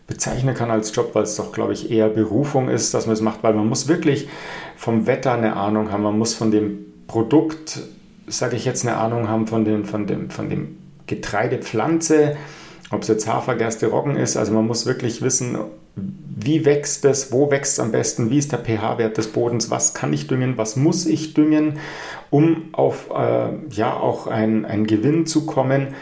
bezeichnen 0.06 0.54
kann 0.54 0.70
als 0.70 0.94
Job, 0.94 1.10
weil 1.14 1.24
es 1.24 1.36
doch, 1.36 1.52
glaube 1.52 1.72
ich, 1.72 1.90
eher 1.90 2.08
Berufung 2.08 2.68
ist, 2.68 2.94
dass 2.94 3.06
man 3.06 3.14
es 3.14 3.20
macht, 3.20 3.42
weil 3.42 3.54
man 3.54 3.68
muss 3.68 3.88
wirklich 3.88 4.28
vom 4.76 5.06
Wetter 5.06 5.32
eine 5.32 5.56
Ahnung 5.56 5.90
haben, 5.90 6.02
man 6.02 6.18
muss 6.18 6.34
von 6.34 6.50
dem 6.50 6.78
Produkt, 7.08 7.80
sage 8.28 8.56
ich 8.56 8.64
jetzt, 8.64 8.86
eine 8.86 8.96
Ahnung 8.96 9.28
haben 9.28 9.46
von 9.46 9.64
dem, 9.64 9.84
von 9.84 10.06
dem, 10.06 10.30
von 10.30 10.48
dem 10.48 10.78
Getreidepflanze, 11.06 12.36
ob 12.90 13.02
es 13.02 13.08
jetzt 13.08 13.26
Hafer, 13.26 13.56
Gerste, 13.56 13.88
Roggen 13.88 14.16
ist. 14.16 14.36
Also 14.36 14.52
man 14.52 14.66
muss 14.66 14.86
wirklich 14.86 15.22
wissen, 15.22 15.58
wie 15.96 16.64
wächst 16.64 17.04
es, 17.04 17.32
wo 17.32 17.50
wächst 17.50 17.74
es 17.74 17.80
am 17.80 17.90
besten, 17.90 18.30
wie 18.30 18.38
ist 18.38 18.52
der 18.52 18.58
pH-Wert 18.58 19.16
des 19.16 19.28
Bodens, 19.28 19.70
was 19.70 19.94
kann 19.94 20.12
ich 20.12 20.26
düngen, 20.26 20.58
was 20.58 20.76
muss 20.76 21.06
ich 21.06 21.34
düngen, 21.34 21.78
um 22.30 22.68
auf 22.72 23.10
äh, 23.10 23.48
ja 23.70 23.94
auch 23.94 24.26
einen 24.26 24.86
Gewinn 24.86 25.26
zu 25.26 25.46
kommen 25.46 25.94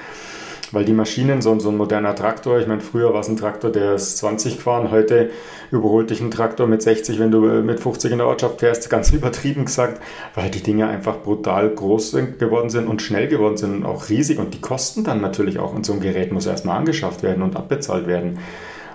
weil 0.75 0.85
die 0.85 0.93
Maschinen, 0.93 1.41
so, 1.41 1.59
so 1.59 1.71
ein 1.71 1.77
moderner 1.77 2.15
Traktor, 2.15 2.59
ich 2.59 2.67
meine, 2.67 2.81
früher 2.81 3.15
war 3.15 3.21
es 3.21 3.29
ein 3.29 3.37
Traktor, 3.37 3.71
der 3.71 3.95
ist 3.95 4.19
20 4.19 4.57
gefahren, 4.57 4.91
heute 4.91 5.31
überholt 5.71 6.11
dich 6.11 6.21
ein 6.21 6.31
Traktor 6.31 6.67
mit 6.67 6.83
60, 6.83 7.19
wenn 7.19 7.31
du 7.31 7.47
äh, 7.47 7.63
mit 7.63 7.81
50 7.81 8.13
in 8.13 8.19
der 8.19 8.27
Ortschaft 8.27 8.61
fährst, 8.61 8.91
ganz 8.91 9.11
übertrieben 9.13 9.65
gesagt, 9.65 10.01
weil 10.35 10.51
die 10.51 10.63
Dinge 10.63 10.89
einfach 10.89 11.19
brutal 11.19 11.71
groß 11.71 12.17
geworden 12.39 12.71
sind 12.71 12.89
und 12.89 13.03
schnell 13.03 13.29
geworden 13.29 13.57
sind 13.57 13.77
und 13.77 13.87
auch 13.87 14.09
riesig 14.09 14.39
und 14.39 14.55
die 14.55 14.61
kosten 14.61 15.05
dann 15.05 15.21
natürlich 15.21 15.59
auch 15.59 15.73
und 15.73 15.87
so 15.87 15.93
ein 15.93 16.01
Gerät 16.01 16.33
muss 16.33 16.47
erstmal 16.47 16.79
angeschafft 16.79 17.23
werden 17.23 17.43
und 17.43 17.57
abbezahlt 17.57 18.07
werden. 18.07 18.39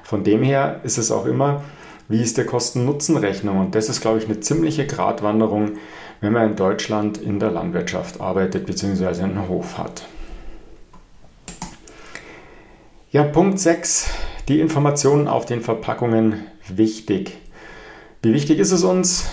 Von 0.04 0.24
dem 0.24 0.44
her 0.44 0.82
ist 0.84 0.98
es 0.98 1.12
auch 1.12 1.26
immer, 1.26 1.64
wie 2.08 2.22
ist 2.22 2.38
der 2.38 2.46
Kosten-Nutzen-Rechnung 2.46 3.60
und 3.60 3.76
das 3.76 3.88
ist, 3.88 4.02
glaube 4.02 4.18
ich, 4.18 4.26
eine 4.26 4.40
ziemliche 4.40 4.86
Gratwanderung, 4.86 5.74
wenn 6.22 6.34
man 6.34 6.50
in 6.50 6.56
Deutschland 6.56 7.20
in 7.20 7.40
der 7.40 7.52
Landwirtschaft 7.52 8.20
arbeitet 8.20 8.66
bzw. 8.66 9.24
einen 9.24 9.48
Hof 9.48 9.78
hat. 9.78 10.04
Ja, 13.12 13.24
Punkt 13.24 13.60
6. 13.60 14.08
Die 14.50 14.60
Informationen 14.60 15.28
auf 15.28 15.48
den 15.48 15.62
Verpackungen 15.62 16.46
wichtig. 16.68 17.38
Wie 18.22 18.36
wichtig 18.36 18.60
ist 18.60 18.72
es 18.72 18.84
uns? 18.84 19.32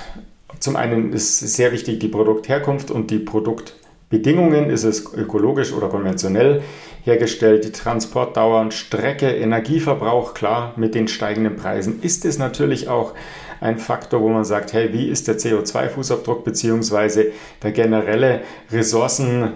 Zum 0.61 0.77
einen 0.77 1.13
ist 1.13 1.41
sehr 1.41 1.73
wichtig 1.73 2.01
die 2.01 2.09
Produktherkunft 2.09 2.91
und 2.91 3.11
die 3.11 3.19
Produktbedingungen. 3.19 4.71
Ist 4.71 4.85
es 4.85 5.13
ökologisch 5.13 5.75
oder 5.75 5.91
konventionell 5.91 6.63
hergestellt? 7.05 7.67
Die 7.67 7.73
Transportdauer 7.73 8.63
und 8.63 8.73
Strecke, 8.73 9.29
Energieverbrauch, 9.29 10.33
klar, 10.33 10.73
mit 10.77 10.95
den 10.95 11.07
steigenden 11.07 11.57
Preisen 11.57 12.01
ist 12.01 12.25
es 12.25 12.39
natürlich 12.39 12.89
auch 12.89 13.13
ein 13.61 13.77
Faktor, 13.77 14.23
wo 14.23 14.31
man 14.31 14.47
sagt, 14.47 14.73
hey, 14.73 14.95
wie 14.95 15.07
ist 15.07 15.29
der 15.29 15.37
CO2-Fußabdruck 15.37 16.45
bzw. 16.45 17.33
der 17.63 17.73
generelle 17.73 18.41
Ressourcen 18.73 19.53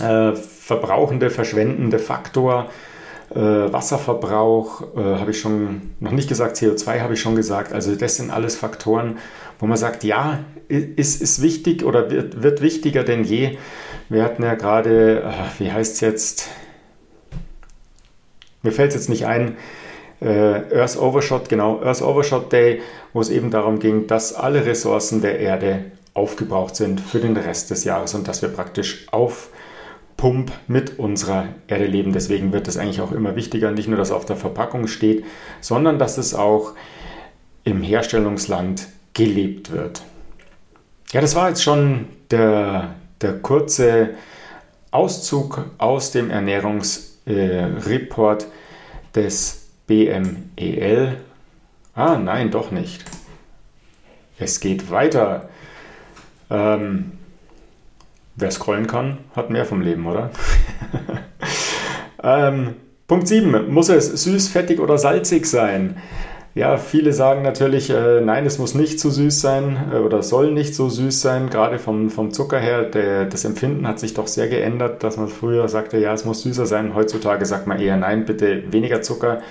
äh, 0.00 0.34
verbrauchende, 0.34 1.30
verschwendende 1.30 1.98
Faktor. 1.98 2.70
Äh, 3.34 3.38
Wasserverbrauch 3.40 4.96
äh, 4.96 5.00
habe 5.00 5.32
ich 5.32 5.40
schon 5.40 5.94
noch 6.00 6.12
nicht 6.12 6.28
gesagt, 6.28 6.56
CO2 6.56 7.00
habe 7.00 7.14
ich 7.14 7.20
schon 7.20 7.34
gesagt. 7.34 7.72
Also 7.72 7.94
das 7.96 8.16
sind 8.16 8.30
alles 8.30 8.56
Faktoren, 8.56 9.18
wo 9.58 9.66
man 9.66 9.76
sagt, 9.76 10.04
ja, 10.04 10.40
ist, 10.68 11.20
ist 11.20 11.42
wichtig 11.42 11.84
oder 11.84 12.10
wird, 12.10 12.42
wird 12.42 12.62
wichtiger 12.62 13.02
denn 13.02 13.24
je. 13.24 13.58
Wir 14.08 14.22
hatten 14.22 14.42
ja 14.42 14.54
gerade, 14.54 15.22
äh, 15.22 15.60
wie 15.60 15.72
heißt 15.72 15.94
es 15.94 16.00
jetzt, 16.00 16.48
mir 18.62 18.72
fällt 18.72 18.90
es 18.90 18.96
jetzt 18.96 19.08
nicht 19.08 19.26
ein, 19.26 19.56
äh, 20.20 20.78
Earth 20.78 20.96
Overshot, 20.96 21.48
genau, 21.48 21.82
Earth 21.82 22.02
Overshot 22.02 22.52
Day, 22.52 22.80
wo 23.12 23.20
es 23.20 23.28
eben 23.28 23.50
darum 23.50 23.78
ging, 23.78 24.06
dass 24.06 24.34
alle 24.34 24.64
Ressourcen 24.64 25.20
der 25.20 25.40
Erde 25.40 25.84
aufgebraucht 26.14 26.76
sind 26.76 27.00
für 27.00 27.18
den 27.18 27.36
Rest 27.36 27.70
des 27.70 27.84
Jahres 27.84 28.14
und 28.14 28.26
dass 28.26 28.40
wir 28.40 28.48
praktisch 28.48 29.06
auf 29.10 29.50
Pump 30.16 30.52
mit 30.66 30.98
unserer 30.98 31.48
Erde 31.68 31.86
leben. 31.86 32.12
Deswegen 32.12 32.52
wird 32.52 32.68
es 32.68 32.76
eigentlich 32.76 33.00
auch 33.00 33.12
immer 33.12 33.36
wichtiger, 33.36 33.70
nicht 33.70 33.88
nur, 33.88 33.98
dass 33.98 34.10
auf 34.10 34.24
der 34.24 34.36
Verpackung 34.36 34.86
steht, 34.86 35.24
sondern 35.60 35.98
dass 35.98 36.18
es 36.18 36.34
auch 36.34 36.72
im 37.64 37.82
Herstellungsland 37.82 38.88
gelebt 39.12 39.72
wird. 39.72 40.02
Ja, 41.12 41.20
das 41.20 41.34
war 41.34 41.48
jetzt 41.48 41.62
schon 41.62 42.06
der, 42.30 42.94
der 43.20 43.38
kurze 43.38 44.10
Auszug 44.90 45.64
aus 45.78 46.12
dem 46.12 46.30
Ernährungsreport 46.30 48.42
äh, 48.42 48.46
des 49.14 49.66
BMEL. 49.86 51.16
Ah, 51.94 52.18
nein, 52.18 52.50
doch 52.50 52.70
nicht. 52.70 53.04
Es 54.38 54.60
geht 54.60 54.90
weiter. 54.90 55.48
Ähm, 56.50 57.12
wer 58.36 58.50
scrollen 58.50 58.86
kann, 58.86 59.18
hat 59.34 59.50
mehr 59.50 59.64
vom 59.64 59.80
Leben, 59.80 60.06
oder? 60.06 60.30
ähm, 62.22 62.74
Punkt 63.08 63.28
7. 63.28 63.72
Muss 63.72 63.88
es 63.88 64.22
süß, 64.24 64.48
fettig 64.48 64.80
oder 64.80 64.98
salzig 64.98 65.46
sein? 65.46 65.96
Ja, 66.56 66.78
viele 66.78 67.12
sagen 67.12 67.42
natürlich, 67.42 67.90
äh, 67.90 68.22
nein, 68.22 68.46
es 68.46 68.58
muss 68.58 68.74
nicht 68.74 68.98
zu 68.98 69.10
süß 69.10 69.42
sein 69.42 69.76
äh, 69.92 69.98
oder 69.98 70.22
soll 70.22 70.52
nicht 70.52 70.74
so 70.74 70.88
süß 70.88 71.20
sein. 71.20 71.50
Gerade 71.50 71.78
vom, 71.78 72.08
vom 72.08 72.32
Zucker 72.32 72.58
her, 72.58 72.84
der, 72.84 73.26
das 73.26 73.44
Empfinden 73.44 73.86
hat 73.86 74.00
sich 74.00 74.14
doch 74.14 74.26
sehr 74.26 74.48
geändert, 74.48 75.02
dass 75.02 75.18
man 75.18 75.28
früher 75.28 75.68
sagte, 75.68 75.98
ja, 75.98 76.14
es 76.14 76.24
muss 76.24 76.42
süßer 76.42 76.64
sein. 76.64 76.94
Heutzutage 76.94 77.44
sagt 77.44 77.66
man 77.66 77.78
eher, 77.78 77.98
nein, 77.98 78.24
bitte 78.24 78.72
weniger 78.72 79.02
Zucker, 79.02 79.42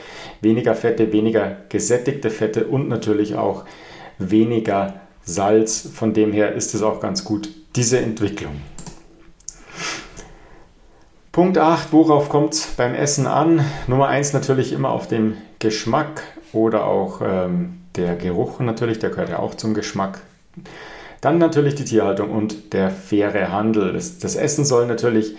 weniger 0.42 0.74
Fette, 0.74 1.14
weniger 1.14 1.58
gesättigte 1.70 2.32
Fette 2.32 2.66
und 2.66 2.90
natürlich 2.90 3.36
auch 3.36 3.66
weniger 4.18 4.96
Salz. 5.24 5.88
Von 5.94 6.14
dem 6.14 6.34
her 6.34 6.54
ist 6.54 6.74
es 6.74 6.82
auch 6.82 7.00
ganz 7.02 7.24
gut, 7.24 7.50
diese 7.76 8.00
Entwicklung. 8.00 8.56
Punkt 11.36 11.58
8, 11.58 11.92
worauf 11.92 12.30
kommt 12.30 12.54
es 12.54 12.66
beim 12.78 12.94
Essen 12.94 13.28
an? 13.28 13.60
Nummer 13.88 14.08
1 14.08 14.32
natürlich 14.32 14.72
immer 14.72 14.92
auf 14.92 15.10
den 15.10 15.36
Geschmack 15.60 16.24
oder 16.54 16.86
auch 16.86 17.20
ähm, 17.22 17.82
der 17.98 18.16
Geruch 18.16 18.62
natürlich, 18.62 19.00
der 19.00 19.10
gehört 19.10 19.28
ja 19.28 19.40
auch 19.40 19.54
zum 19.54 19.74
Geschmack. 19.74 20.22
Dann 21.20 21.38
natürlich 21.38 21.76
die 21.76 21.84
Tierhaltung 21.84 22.32
und 22.32 22.72
der 22.72 22.90
faire 22.90 23.52
Handel. 23.52 23.92
Das, 23.92 24.18
das 24.18 24.38
Essen 24.38 24.64
soll 24.64 24.88
natürlich 24.88 25.36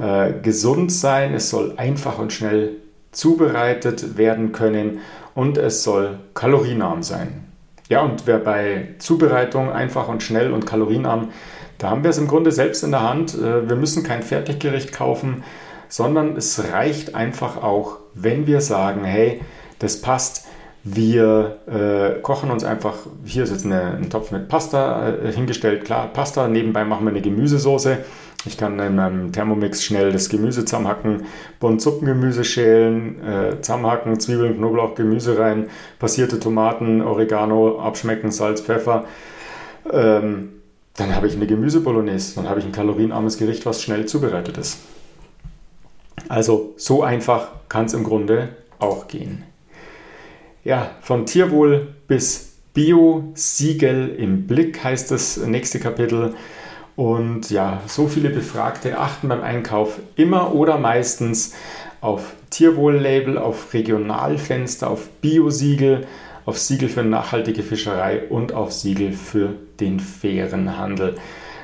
äh, 0.00 0.32
gesund 0.42 0.90
sein, 0.90 1.32
es 1.32 1.48
soll 1.48 1.74
einfach 1.76 2.18
und 2.18 2.32
schnell 2.32 2.72
zubereitet 3.12 4.18
werden 4.18 4.50
können 4.50 4.98
und 5.36 5.58
es 5.58 5.84
soll 5.84 6.18
kalorienarm 6.34 7.04
sein. 7.04 7.44
Ja, 7.88 8.00
und 8.00 8.26
wer 8.26 8.38
bei 8.38 8.96
Zubereitung 8.98 9.70
einfach 9.70 10.08
und 10.08 10.24
schnell 10.24 10.52
und 10.52 10.66
kalorienarm, 10.66 11.28
da 11.78 11.90
haben 11.90 12.02
wir 12.02 12.10
es 12.10 12.18
im 12.18 12.28
Grunde 12.28 12.52
selbst 12.52 12.82
in 12.82 12.90
der 12.90 13.02
Hand. 13.02 13.34
Äh, 13.34 13.68
wir 13.68 13.76
müssen 13.76 14.02
kein 14.02 14.22
Fertiggericht 14.22 14.92
kaufen, 14.92 15.42
sondern 15.88 16.36
es 16.36 16.72
reicht 16.72 17.14
einfach 17.14 17.62
auch, 17.62 17.98
wenn 18.14 18.46
wir 18.46 18.60
sagen, 18.60 19.04
hey, 19.04 19.40
das 19.78 20.00
passt. 20.00 20.46
Wir 20.88 21.58
äh, 21.66 22.20
kochen 22.20 22.48
uns 22.52 22.62
einfach, 22.62 22.94
hier 23.24 23.42
ist 23.42 23.50
jetzt 23.50 23.64
eine, 23.64 23.96
ein 23.96 24.08
Topf 24.08 24.30
mit 24.30 24.48
Pasta 24.48 25.08
äh, 25.08 25.32
hingestellt, 25.32 25.84
klar, 25.84 26.08
Pasta, 26.12 26.46
nebenbei 26.46 26.84
machen 26.84 27.04
wir 27.04 27.10
eine 27.10 27.22
Gemüsesoße. 27.22 27.98
Ich 28.46 28.56
kann 28.56 28.78
in 28.78 28.94
meinem 28.94 29.32
Thermomix 29.32 29.82
schnell 29.82 30.12
das 30.12 30.28
Gemüse 30.28 30.64
zusammenhacken, 30.64 31.24
bunt 31.58 31.82
Suppengemüse 31.82 32.44
schälen, 32.44 33.20
äh, 33.24 33.60
zusammenhacken, 33.60 34.20
Zwiebeln, 34.20 34.58
Knoblauch, 34.58 34.94
Gemüse 34.94 35.36
rein, 35.36 35.68
passierte 35.98 36.38
Tomaten, 36.38 37.02
Oregano, 37.02 37.80
abschmecken, 37.80 38.30
Salz, 38.30 38.60
Pfeffer. 38.60 39.06
Ähm, 39.92 40.55
dann 40.96 41.14
habe 41.14 41.26
ich 41.26 41.34
eine 41.34 41.46
Gemüsebolognese, 41.46 42.36
dann 42.36 42.48
habe 42.48 42.60
ich 42.60 42.66
ein 42.66 42.72
kalorienarmes 42.72 43.38
Gericht, 43.38 43.66
was 43.66 43.82
schnell 43.82 44.06
zubereitet 44.06 44.58
ist. 44.58 44.78
Also 46.28 46.74
so 46.76 47.02
einfach 47.02 47.48
kann 47.68 47.84
es 47.86 47.94
im 47.94 48.04
Grunde 48.04 48.48
auch 48.78 49.06
gehen. 49.08 49.44
Ja, 50.64 50.90
von 51.00 51.26
Tierwohl 51.26 51.94
bis 52.08 52.54
Bio-Siegel 52.74 54.16
im 54.18 54.46
Blick 54.46 54.82
heißt 54.82 55.10
das 55.10 55.38
nächste 55.38 55.80
Kapitel. 55.80 56.34
Und 56.96 57.50
ja, 57.50 57.82
so 57.86 58.08
viele 58.08 58.30
Befragte 58.30 58.98
achten 58.98 59.28
beim 59.28 59.42
Einkauf 59.42 59.98
immer 60.16 60.54
oder 60.54 60.78
meistens 60.78 61.54
auf 62.00 62.32
Tierwohl-Label, 62.50 63.38
auf 63.38 63.72
Regionalfenster, 63.72 64.90
auf 64.90 65.08
Bio-Siegel, 65.20 66.06
auf 66.46 66.58
Siegel 66.58 66.88
für 66.88 67.02
nachhaltige 67.02 67.62
Fischerei 67.62 68.22
und 68.28 68.52
auf 68.52 68.72
Siegel 68.72 69.12
für 69.12 69.54
den 69.80 70.00
fairen 70.00 70.78
Handel. 70.78 71.16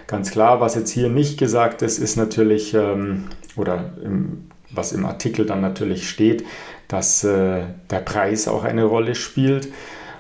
Ganz 0.08 0.30
klar, 0.32 0.60
was 0.60 0.74
jetzt 0.74 0.90
hier 0.90 1.08
nicht 1.08 1.38
gesagt 1.38 1.80
ist, 1.80 1.98
ist 1.98 2.16
natürlich, 2.16 2.74
ähm, 2.74 3.28
oder 3.56 3.92
im, 4.04 4.48
was 4.70 4.92
im 4.92 5.06
Artikel 5.06 5.46
dann 5.46 5.60
natürlich 5.60 6.10
steht, 6.10 6.44
dass 6.88 7.24
äh, 7.24 7.62
der 7.90 8.00
Preis 8.00 8.48
auch 8.48 8.64
eine 8.64 8.84
Rolle 8.84 9.14
spielt. 9.14 9.68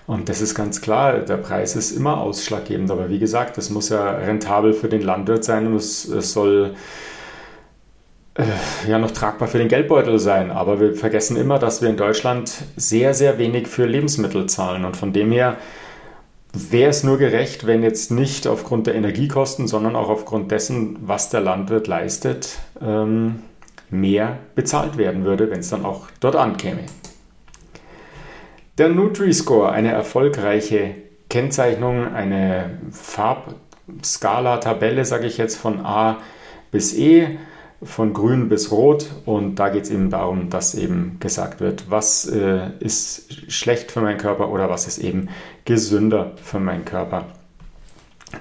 Und 0.06 0.28
das 0.28 0.40
ist 0.40 0.54
ganz 0.54 0.80
klar, 0.80 1.18
der 1.18 1.36
Preis 1.36 1.76
ist 1.76 1.90
immer 1.90 2.20
ausschlaggebend. 2.20 2.90
Aber 2.90 3.10
wie 3.10 3.18
gesagt, 3.18 3.58
das 3.58 3.68
muss 3.68 3.88
ja 3.88 4.12
rentabel 4.12 4.72
für 4.72 4.88
den 4.88 5.02
Landwirt 5.02 5.44
sein 5.44 5.66
und 5.66 5.74
es, 5.74 6.06
es 6.06 6.32
soll 6.32 6.74
ja 8.88 8.98
noch 8.98 9.10
tragbar 9.10 9.48
für 9.48 9.58
den 9.58 9.68
Geldbeutel 9.68 10.18
sein. 10.18 10.50
Aber 10.50 10.80
wir 10.80 10.94
vergessen 10.94 11.36
immer, 11.36 11.58
dass 11.58 11.82
wir 11.82 11.90
in 11.90 11.96
Deutschland 11.96 12.52
sehr, 12.76 13.14
sehr 13.14 13.38
wenig 13.38 13.68
für 13.68 13.86
Lebensmittel 13.86 14.48
zahlen. 14.48 14.84
Und 14.84 14.96
von 14.96 15.12
dem 15.12 15.32
her 15.32 15.56
wäre 16.52 16.90
es 16.90 17.04
nur 17.04 17.18
gerecht, 17.18 17.66
wenn 17.66 17.82
jetzt 17.82 18.10
nicht 18.10 18.46
aufgrund 18.46 18.86
der 18.86 18.94
Energiekosten, 18.94 19.68
sondern 19.68 19.96
auch 19.96 20.08
aufgrund 20.08 20.50
dessen, 20.50 20.96
was 21.02 21.30
der 21.30 21.40
Landwirt 21.40 21.86
leistet, 21.86 22.58
ähm, 22.80 23.42
mehr 23.90 24.38
bezahlt 24.54 24.96
werden 24.96 25.24
würde, 25.24 25.50
wenn 25.50 25.60
es 25.60 25.70
dann 25.70 25.84
auch 25.84 26.08
dort 26.20 26.36
ankäme. 26.36 26.82
Der 28.78 28.88
Nutri-Score, 28.88 29.70
eine 29.70 29.92
erfolgreiche 29.92 30.94
Kennzeichnung, 31.28 32.14
eine 32.14 32.78
Farbskala-Tabelle, 32.90 35.04
sage 35.04 35.26
ich 35.26 35.36
jetzt, 35.36 35.56
von 35.56 35.84
A 35.84 36.18
bis 36.70 36.96
E, 36.96 37.36
von 37.84 38.12
grün 38.12 38.48
bis 38.48 38.70
rot. 38.70 39.10
Und 39.24 39.56
da 39.56 39.68
geht 39.68 39.84
es 39.84 39.90
eben 39.90 40.10
darum, 40.10 40.50
dass 40.50 40.74
eben 40.74 41.16
gesagt 41.20 41.60
wird, 41.60 41.90
was 41.90 42.26
äh, 42.26 42.70
ist 42.80 43.52
schlecht 43.52 43.90
für 43.90 44.00
meinen 44.00 44.18
Körper 44.18 44.50
oder 44.50 44.70
was 44.70 44.86
ist 44.86 44.98
eben 44.98 45.28
gesünder 45.64 46.32
für 46.42 46.60
meinen 46.60 46.84
Körper. 46.84 47.26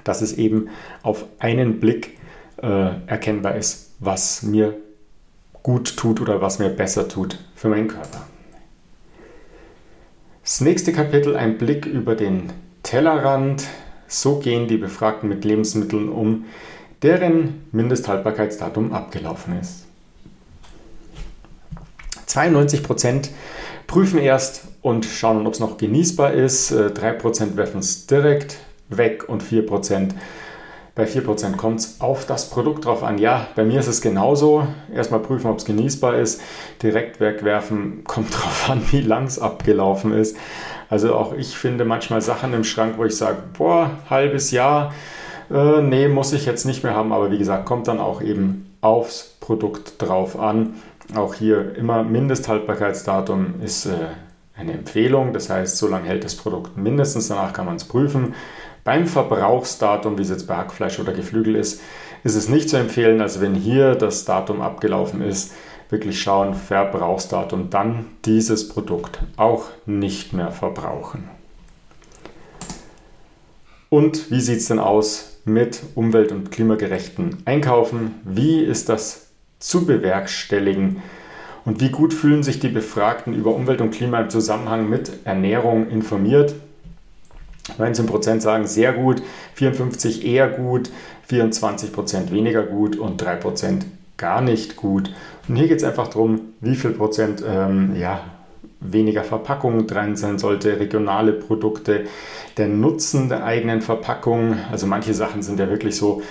Dass 0.04 0.22
es 0.22 0.34
eben 0.34 0.70
auf 1.04 1.26
einen 1.40 1.80
Blick 1.80 2.18
äh, 2.62 2.92
erkennbar 3.08 3.56
ist, 3.56 3.92
was 4.00 4.44
mir 4.44 4.76
gut 5.64 5.98
tut 5.98 6.22
oder 6.22 6.42
was 6.42 6.60
mir 6.60 6.70
besser 6.70 7.08
tut 7.08 7.38
für 7.56 7.70
meinen 7.70 7.88
Körper. 7.88 8.26
Das 10.44 10.60
nächste 10.62 10.92
Kapitel, 10.92 11.36
ein 11.36 11.58
Blick 11.58 11.86
über 11.86 12.16
den 12.16 12.52
Tellerrand. 12.84 13.68
So 14.08 14.40
gehen 14.40 14.68
die 14.68 14.78
Befragten 14.78 15.30
mit 15.30 15.46
Lebensmitteln 15.46 16.10
um, 16.10 16.46
deren 17.04 17.66
Mindesthaltbarkeitsdatum 17.72 18.94
abgelaufen 18.94 19.60
ist. 19.60 19.86
92% 22.28 23.30
prüfen 23.88 24.20
erst 24.20 24.68
und 24.82 25.06
schauen, 25.06 25.46
ob 25.46 25.54
es 25.54 25.60
noch 25.60 25.78
genießbar 25.78 26.34
ist. 26.34 26.72
3% 26.72 27.56
werfen 27.58 27.80
es 27.80 28.08
direkt 28.08 28.58
weg 28.90 29.28
und 29.28 29.44
4% 29.44 30.14
bei 30.94 31.06
4% 31.06 31.56
kommt 31.56 31.80
es 31.80 32.02
auf 32.02 32.26
das 32.26 32.50
Produkt 32.50 32.84
drauf 32.84 33.02
an. 33.02 33.18
Ja, 33.18 33.48
bei 33.56 33.64
mir 33.64 33.80
ist 33.80 33.88
es 33.88 34.02
genauso. 34.02 34.68
Erstmal 34.94 35.22
prüfen, 35.22 35.50
ob 35.50 35.58
es 35.58 35.66
genießbar 35.66 36.18
ist. 36.18 36.42
Direkt 36.84 37.22
wegwerfen 37.22 38.04
kommt 38.08 38.34
drauf 38.34 38.70
an, 38.70 38.82
wie 38.92 39.02
lang 39.02 39.26
es 39.26 39.40
abgelaufen 39.40 40.14
ist. 40.14 40.36
Also 40.90 41.16
auch 41.16 41.34
ich 41.34 41.58
finde 41.58 41.86
manchmal 41.86 42.22
Sachen 42.22 42.54
im 42.54 42.66
Schrank, 42.66 42.96
wo 42.98 43.06
ich 43.06 43.16
sage, 43.16 43.38
boah, 43.58 43.92
halbes 44.10 44.52
Jahr, 44.52 44.94
äh, 45.54 45.82
nee, 45.82 46.08
muss 46.08 46.34
ich 46.34 46.46
jetzt 46.46 46.66
nicht 46.66 46.84
mehr 46.84 46.96
haben. 46.96 47.12
Aber 47.12 47.32
wie 47.32 47.38
gesagt, 47.38 47.66
kommt 47.66 47.88
dann 47.88 48.00
auch 48.00 48.22
eben 48.22 48.76
aufs 48.82 49.36
Produkt 49.40 50.02
drauf 50.02 50.40
an. 50.40 50.76
Auch 51.16 51.34
hier 51.34 51.76
immer 51.76 52.04
Mindesthaltbarkeitsdatum 52.04 53.56
ist 53.62 53.86
äh, 53.86 53.96
eine 54.58 54.74
Empfehlung. 54.74 55.34
Das 55.34 55.50
heißt, 55.50 55.78
so 55.78 55.88
lange 55.88 56.08
hält 56.08 56.24
das 56.24 56.36
Produkt 56.36 56.78
mindestens. 56.78 57.28
Danach 57.28 57.54
kann 57.54 57.66
man 57.66 57.76
es 57.76 57.86
prüfen. 57.86 58.34
Beim 58.84 59.06
Verbrauchsdatum, 59.06 60.18
wie 60.18 60.24
es 60.24 60.30
jetzt 60.30 60.48
bei 60.48 60.56
Hackfleisch 60.56 61.00
oder 61.00 61.14
Geflügel 61.14 61.56
ist, 61.56 61.82
ist 62.24 62.36
es 62.36 62.50
nicht 62.50 62.70
zu 62.70 62.78
empfehlen. 62.78 63.22
Also 63.22 63.42
wenn 63.42 63.56
hier 63.56 63.96
das 63.96 64.26
Datum 64.26 64.62
abgelaufen 64.62 65.22
ist, 65.22 65.54
wirklich 65.90 66.22
schauen, 66.22 66.54
Verbrauchsdatum, 66.54 67.70
dann 67.70 68.06
dieses 68.26 68.70
Produkt 68.70 69.20
auch 69.38 69.66
nicht 69.86 70.34
mehr 70.34 70.52
verbrauchen. 70.52 71.30
Und 73.90 74.32
wie 74.32 74.40
sieht 74.40 74.60
es 74.60 74.68
denn 74.68 74.80
aus 74.80 75.31
mit 75.46 75.82
umwelt- 75.96 76.32
und 76.32 76.52
klimagerechten 76.52 77.38
Einkaufen? 77.46 78.16
Wie 78.24 78.60
ist 78.62 78.90
das 78.90 79.28
zu 79.60 79.86
bewerkstelligen? 79.86 81.02
Und 81.66 81.80
wie 81.82 81.90
gut 81.90 82.14
fühlen 82.14 82.44
sich 82.44 82.60
die 82.60 82.70
Befragten 82.70 83.34
über 83.34 83.54
Umwelt 83.54 83.82
und 83.82 83.92
Klima 83.92 84.20
im 84.20 84.30
Zusammenhang 84.30 84.90
mit 84.90 85.12
Ernährung 85.26 85.90
informiert? 85.90 86.56
19% 87.78 88.40
sagen 88.40 88.66
sehr 88.66 88.94
gut, 88.94 89.22
54% 89.58 90.24
eher 90.24 90.50
gut, 90.50 90.90
24% 91.30 92.32
weniger 92.32 92.64
gut 92.64 92.96
und 92.96 93.22
3% 93.22 93.84
gar 94.18 94.42
nicht 94.42 94.76
gut. 94.76 95.12
Und 95.48 95.56
hier 95.56 95.68
geht 95.68 95.78
es 95.78 95.84
einfach 95.84 96.08
darum, 96.08 96.42
wie 96.60 96.76
viel 96.76 96.92
Prozent 96.92 97.44
ähm, 97.48 97.96
ja, 97.96 98.22
weniger 98.82 99.24
Verpackung 99.24 99.88
drin 99.88 100.16
sein 100.16 100.40
sollte, 100.40 100.80
regionale 100.80 101.34
Produkte, 101.34 102.06
der 102.58 102.68
Nutzen 102.68 103.30
der 103.30 103.46
eigenen 103.46 103.82
Verpackung. 103.82 104.58
Also 104.72 104.88
manche 104.88 105.14
Sachen 105.14 105.44
sind 105.44 105.60
ja 105.60 105.70
wirklich 105.70 105.96
so, 105.96 106.22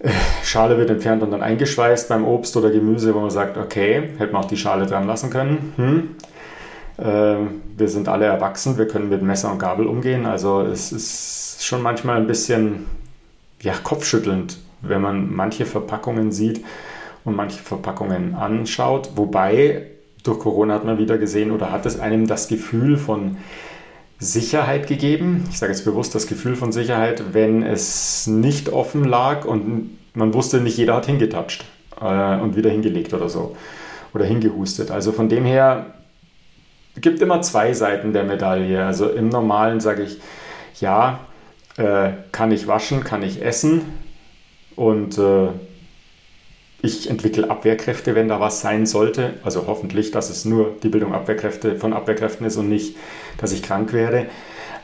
äh, 0.00 0.10
Schale 0.42 0.78
wird 0.78 0.90
entfernt 0.90 1.22
und 1.22 1.30
dann 1.30 1.42
eingeschweißt 1.42 2.08
beim 2.08 2.26
Obst 2.26 2.56
oder 2.56 2.70
Gemüse, 2.70 3.14
wo 3.14 3.20
man 3.20 3.30
sagt, 3.30 3.56
okay, 3.58 4.10
hätte 4.16 4.32
man 4.32 4.42
auch 4.42 4.48
die 4.48 4.56
Schale 4.56 4.86
dran 4.86 5.06
lassen 5.06 5.30
können. 5.30 5.72
Hm. 5.76 6.16
Äh, 6.96 7.46
wir 7.76 7.88
sind 7.88 8.08
alle 8.08 8.24
erwachsen, 8.24 8.78
wir 8.78 8.88
können 8.88 9.10
mit 9.10 9.22
Messer 9.22 9.52
und 9.52 9.58
Gabel 9.58 9.86
umgehen. 9.86 10.24
Also 10.24 10.62
es 10.62 10.92
ist 10.92 11.64
schon 11.64 11.82
manchmal 11.82 12.16
ein 12.16 12.26
bisschen 12.26 12.86
ja, 13.60 13.74
kopfschüttelnd, 13.82 14.58
wenn 14.80 15.02
man 15.02 15.34
manche 15.34 15.66
Verpackungen 15.66 16.32
sieht 16.32 16.64
und 17.24 17.36
manche 17.36 17.62
Verpackungen 17.62 18.34
anschaut. 18.34 19.10
Wobei 19.16 19.88
durch 20.28 20.38
Corona 20.38 20.74
hat 20.74 20.84
man 20.84 20.98
wieder 20.98 21.18
gesehen 21.18 21.50
oder 21.50 21.72
hat 21.72 21.86
es 21.86 21.98
einem 21.98 22.26
das 22.26 22.48
Gefühl 22.48 22.96
von 22.96 23.38
Sicherheit 24.18 24.86
gegeben. 24.86 25.44
Ich 25.50 25.58
sage 25.58 25.72
jetzt 25.72 25.84
bewusst 25.84 26.14
das 26.14 26.26
Gefühl 26.26 26.56
von 26.56 26.72
Sicherheit, 26.72 27.32
wenn 27.32 27.62
es 27.62 28.26
nicht 28.26 28.68
offen 28.68 29.04
lag 29.04 29.44
und 29.44 29.96
man 30.14 30.34
wusste, 30.34 30.60
nicht 30.60 30.76
jeder 30.76 30.96
hat 30.96 31.06
hingetatscht 31.06 31.64
äh, 32.00 32.36
und 32.36 32.56
wieder 32.56 32.70
hingelegt 32.70 33.14
oder 33.14 33.28
so 33.28 33.56
oder 34.12 34.24
hingehustet. 34.24 34.90
Also 34.90 35.12
von 35.12 35.28
dem 35.28 35.44
her 35.44 35.86
gibt 37.00 37.20
immer 37.22 37.40
zwei 37.42 37.72
Seiten 37.72 38.12
der 38.12 38.24
Medaille. 38.24 38.84
Also 38.84 39.08
im 39.08 39.28
Normalen 39.28 39.80
sage 39.80 40.02
ich, 40.02 40.20
ja, 40.80 41.20
äh, 41.76 42.10
kann 42.32 42.50
ich 42.50 42.66
waschen, 42.66 43.04
kann 43.04 43.22
ich 43.22 43.42
essen 43.44 43.82
und 44.74 45.16
äh, 45.18 45.48
ich 46.80 47.10
entwickle 47.10 47.50
Abwehrkräfte, 47.50 48.14
wenn 48.14 48.28
da 48.28 48.38
was 48.40 48.60
sein 48.60 48.86
sollte. 48.86 49.34
Also 49.42 49.64
hoffentlich, 49.66 50.10
dass 50.10 50.30
es 50.30 50.44
nur 50.44 50.74
die 50.82 50.88
Bildung 50.88 51.12
Abwehrkräfte 51.12 51.76
von 51.76 51.92
Abwehrkräften 51.92 52.46
ist 52.46 52.56
und 52.56 52.68
nicht, 52.68 52.96
dass 53.36 53.52
ich 53.52 53.62
krank 53.62 53.92
werde. 53.92 54.26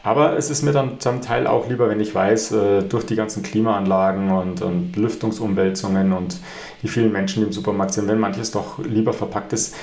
Aber 0.03 0.37
es 0.37 0.51
ist 0.51 0.63
mir 0.63 0.73
dann 0.73 1.01
zum 1.01 1.23
Teil 1.23 1.47
auch 1.47 1.69
lieber, 1.69 1.89
wenn 1.89 2.01
ich 2.01 2.15
weiß, 2.15 2.53
äh, 2.53 2.83
durch 2.83 3.07
die 3.07 3.17
ganzen 3.17 3.43
Klimaanlagen 3.43 4.31
und, 4.31 4.61
und 4.61 4.95
Lüftungsumwälzungen 4.97 6.13
und 6.13 6.37
die 6.83 6.89
vielen 6.89 7.11
Menschen, 7.11 7.41
die 7.41 7.47
im 7.47 7.53
Supermarkt 7.53 7.95
sind, 7.95 8.07
wenn 8.09 8.19
manches 8.19 8.51
doch 8.51 8.79
lieber 8.85 9.15
verpackt 9.15 9.55
ist, 9.55 9.75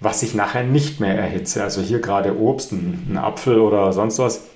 was 0.00 0.22
ich 0.22 0.34
nachher 0.34 0.62
nicht 0.62 1.00
mehr 1.00 1.18
erhitze. 1.18 1.62
Also 1.62 1.82
hier 1.82 2.00
gerade 2.00 2.38
Obst, 2.38 2.72
ein, 2.72 3.18
Apfel 3.20 3.58
oder 3.58 3.92
sonst 3.92 4.18
was 4.18 4.46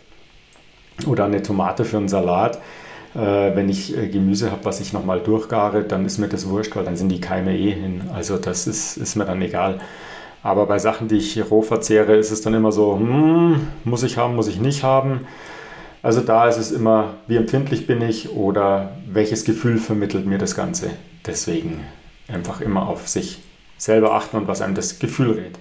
oder 1.06 1.26
eine 1.26 1.42
Tomate 1.42 1.84
für 1.84 1.98
einen 1.98 2.08
Salat 2.08 2.58
wenn 3.18 3.68
ich 3.68 3.96
äh, 3.96 4.08
Gemüse 4.08 4.50
habe, 4.50 4.64
was 4.64 4.80
ich 4.80 4.92
nochmal 4.92 5.20
durchgare, 5.20 5.82
dann 5.82 6.06
ist 6.06 6.18
mir 6.18 6.28
das 6.28 6.48
wurscht, 6.48 6.76
weil 6.76 6.84
dann 6.84 6.96
sind 6.96 7.08
die 7.08 7.20
Keime 7.20 7.56
eh 7.56 7.72
hin. 7.72 8.02
Also 8.14 8.36
das 8.36 8.66
ist, 8.66 8.96
ist 8.96 9.16
mir 9.16 9.24
dann 9.24 9.42
egal. 9.42 9.80
Aber 10.42 10.66
bei 10.66 10.78
Sachen, 10.78 11.08
die 11.08 11.16
ich 11.16 11.50
roh 11.50 11.62
verzehre, 11.62 12.16
ist 12.16 12.30
es 12.30 12.40
dann 12.40 12.54
immer 12.54 12.72
so, 12.72 12.96
hm, 12.96 13.68
muss 13.84 14.02
ich 14.04 14.16
haben, 14.16 14.36
muss 14.36 14.48
ich 14.48 14.60
nicht 14.60 14.84
haben. 14.84 15.26
Also 16.02 16.20
da 16.20 16.48
ist 16.48 16.56
es 16.56 16.70
immer, 16.70 17.14
wie 17.26 17.36
empfindlich 17.36 17.86
bin 17.86 18.00
ich 18.00 18.30
oder 18.30 18.92
welches 19.06 19.44
Gefühl 19.44 19.78
vermittelt 19.78 20.24
mir 20.24 20.38
das 20.38 20.54
Ganze. 20.54 20.90
Deswegen 21.26 21.80
einfach 22.28 22.60
immer 22.62 22.88
auf 22.88 23.08
sich 23.08 23.42
selber 23.76 24.14
achten 24.14 24.36
und 24.36 24.48
was 24.48 24.62
einem 24.62 24.74
das 24.74 24.98
Gefühl 24.98 25.32
rät. 25.32 25.58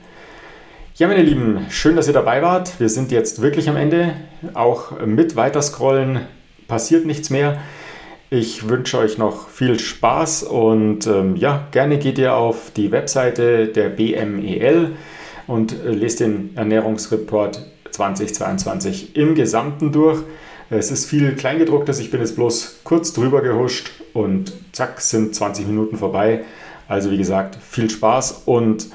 Ja, 0.96 1.08
meine 1.08 1.24
Lieben, 1.24 1.66
schön, 1.70 1.96
dass 1.96 2.08
ihr 2.08 2.14
dabei 2.14 2.42
wart. 2.42 2.80
Wir 2.80 2.90
sind 2.90 3.12
jetzt 3.12 3.42
wirklich 3.42 3.70
am 3.70 3.76
Ende. 3.76 4.14
Auch 4.54 5.00
mit 5.06 5.36
weiterscrollen 5.36 6.22
passiert 6.70 7.06
nichts 7.06 7.30
mehr. 7.30 7.60
Ich 8.30 8.70
wünsche 8.70 8.98
euch 9.00 9.18
noch 9.18 9.50
viel 9.50 9.80
Spaß 9.80 10.44
und 10.44 11.08
ähm, 11.08 11.36
ja, 11.36 11.68
gerne 11.72 11.98
geht 11.98 12.18
ihr 12.18 12.36
auf 12.36 12.72
die 12.72 12.92
Webseite 12.92 13.68
der 13.68 13.90
BMEL 13.90 14.92
und 15.48 15.74
äh, 15.74 15.90
lest 15.90 16.20
den 16.22 16.56
Ernährungsreport 16.56 17.66
2022 17.92 19.18
im 19.18 19.36
Gesamten 19.36 19.92
durch. 19.92 20.20
Es 20.70 20.92
ist 20.92 21.08
viel 21.08 21.36
Kleingedrucktes, 21.36 22.00
ich 22.00 22.12
bin 22.12 22.20
jetzt 22.20 22.36
bloß 22.36 22.82
kurz 22.84 23.12
drüber 23.14 23.42
gehuscht 23.42 23.90
und 24.14 24.54
zack, 24.72 25.02
sind 25.02 25.34
20 25.34 25.66
Minuten 25.66 25.98
vorbei. 25.98 26.46
Also 26.88 27.10
wie 27.10 27.18
gesagt, 27.18 27.58
viel 27.68 27.90
Spaß 27.90 28.44
und 28.46 28.88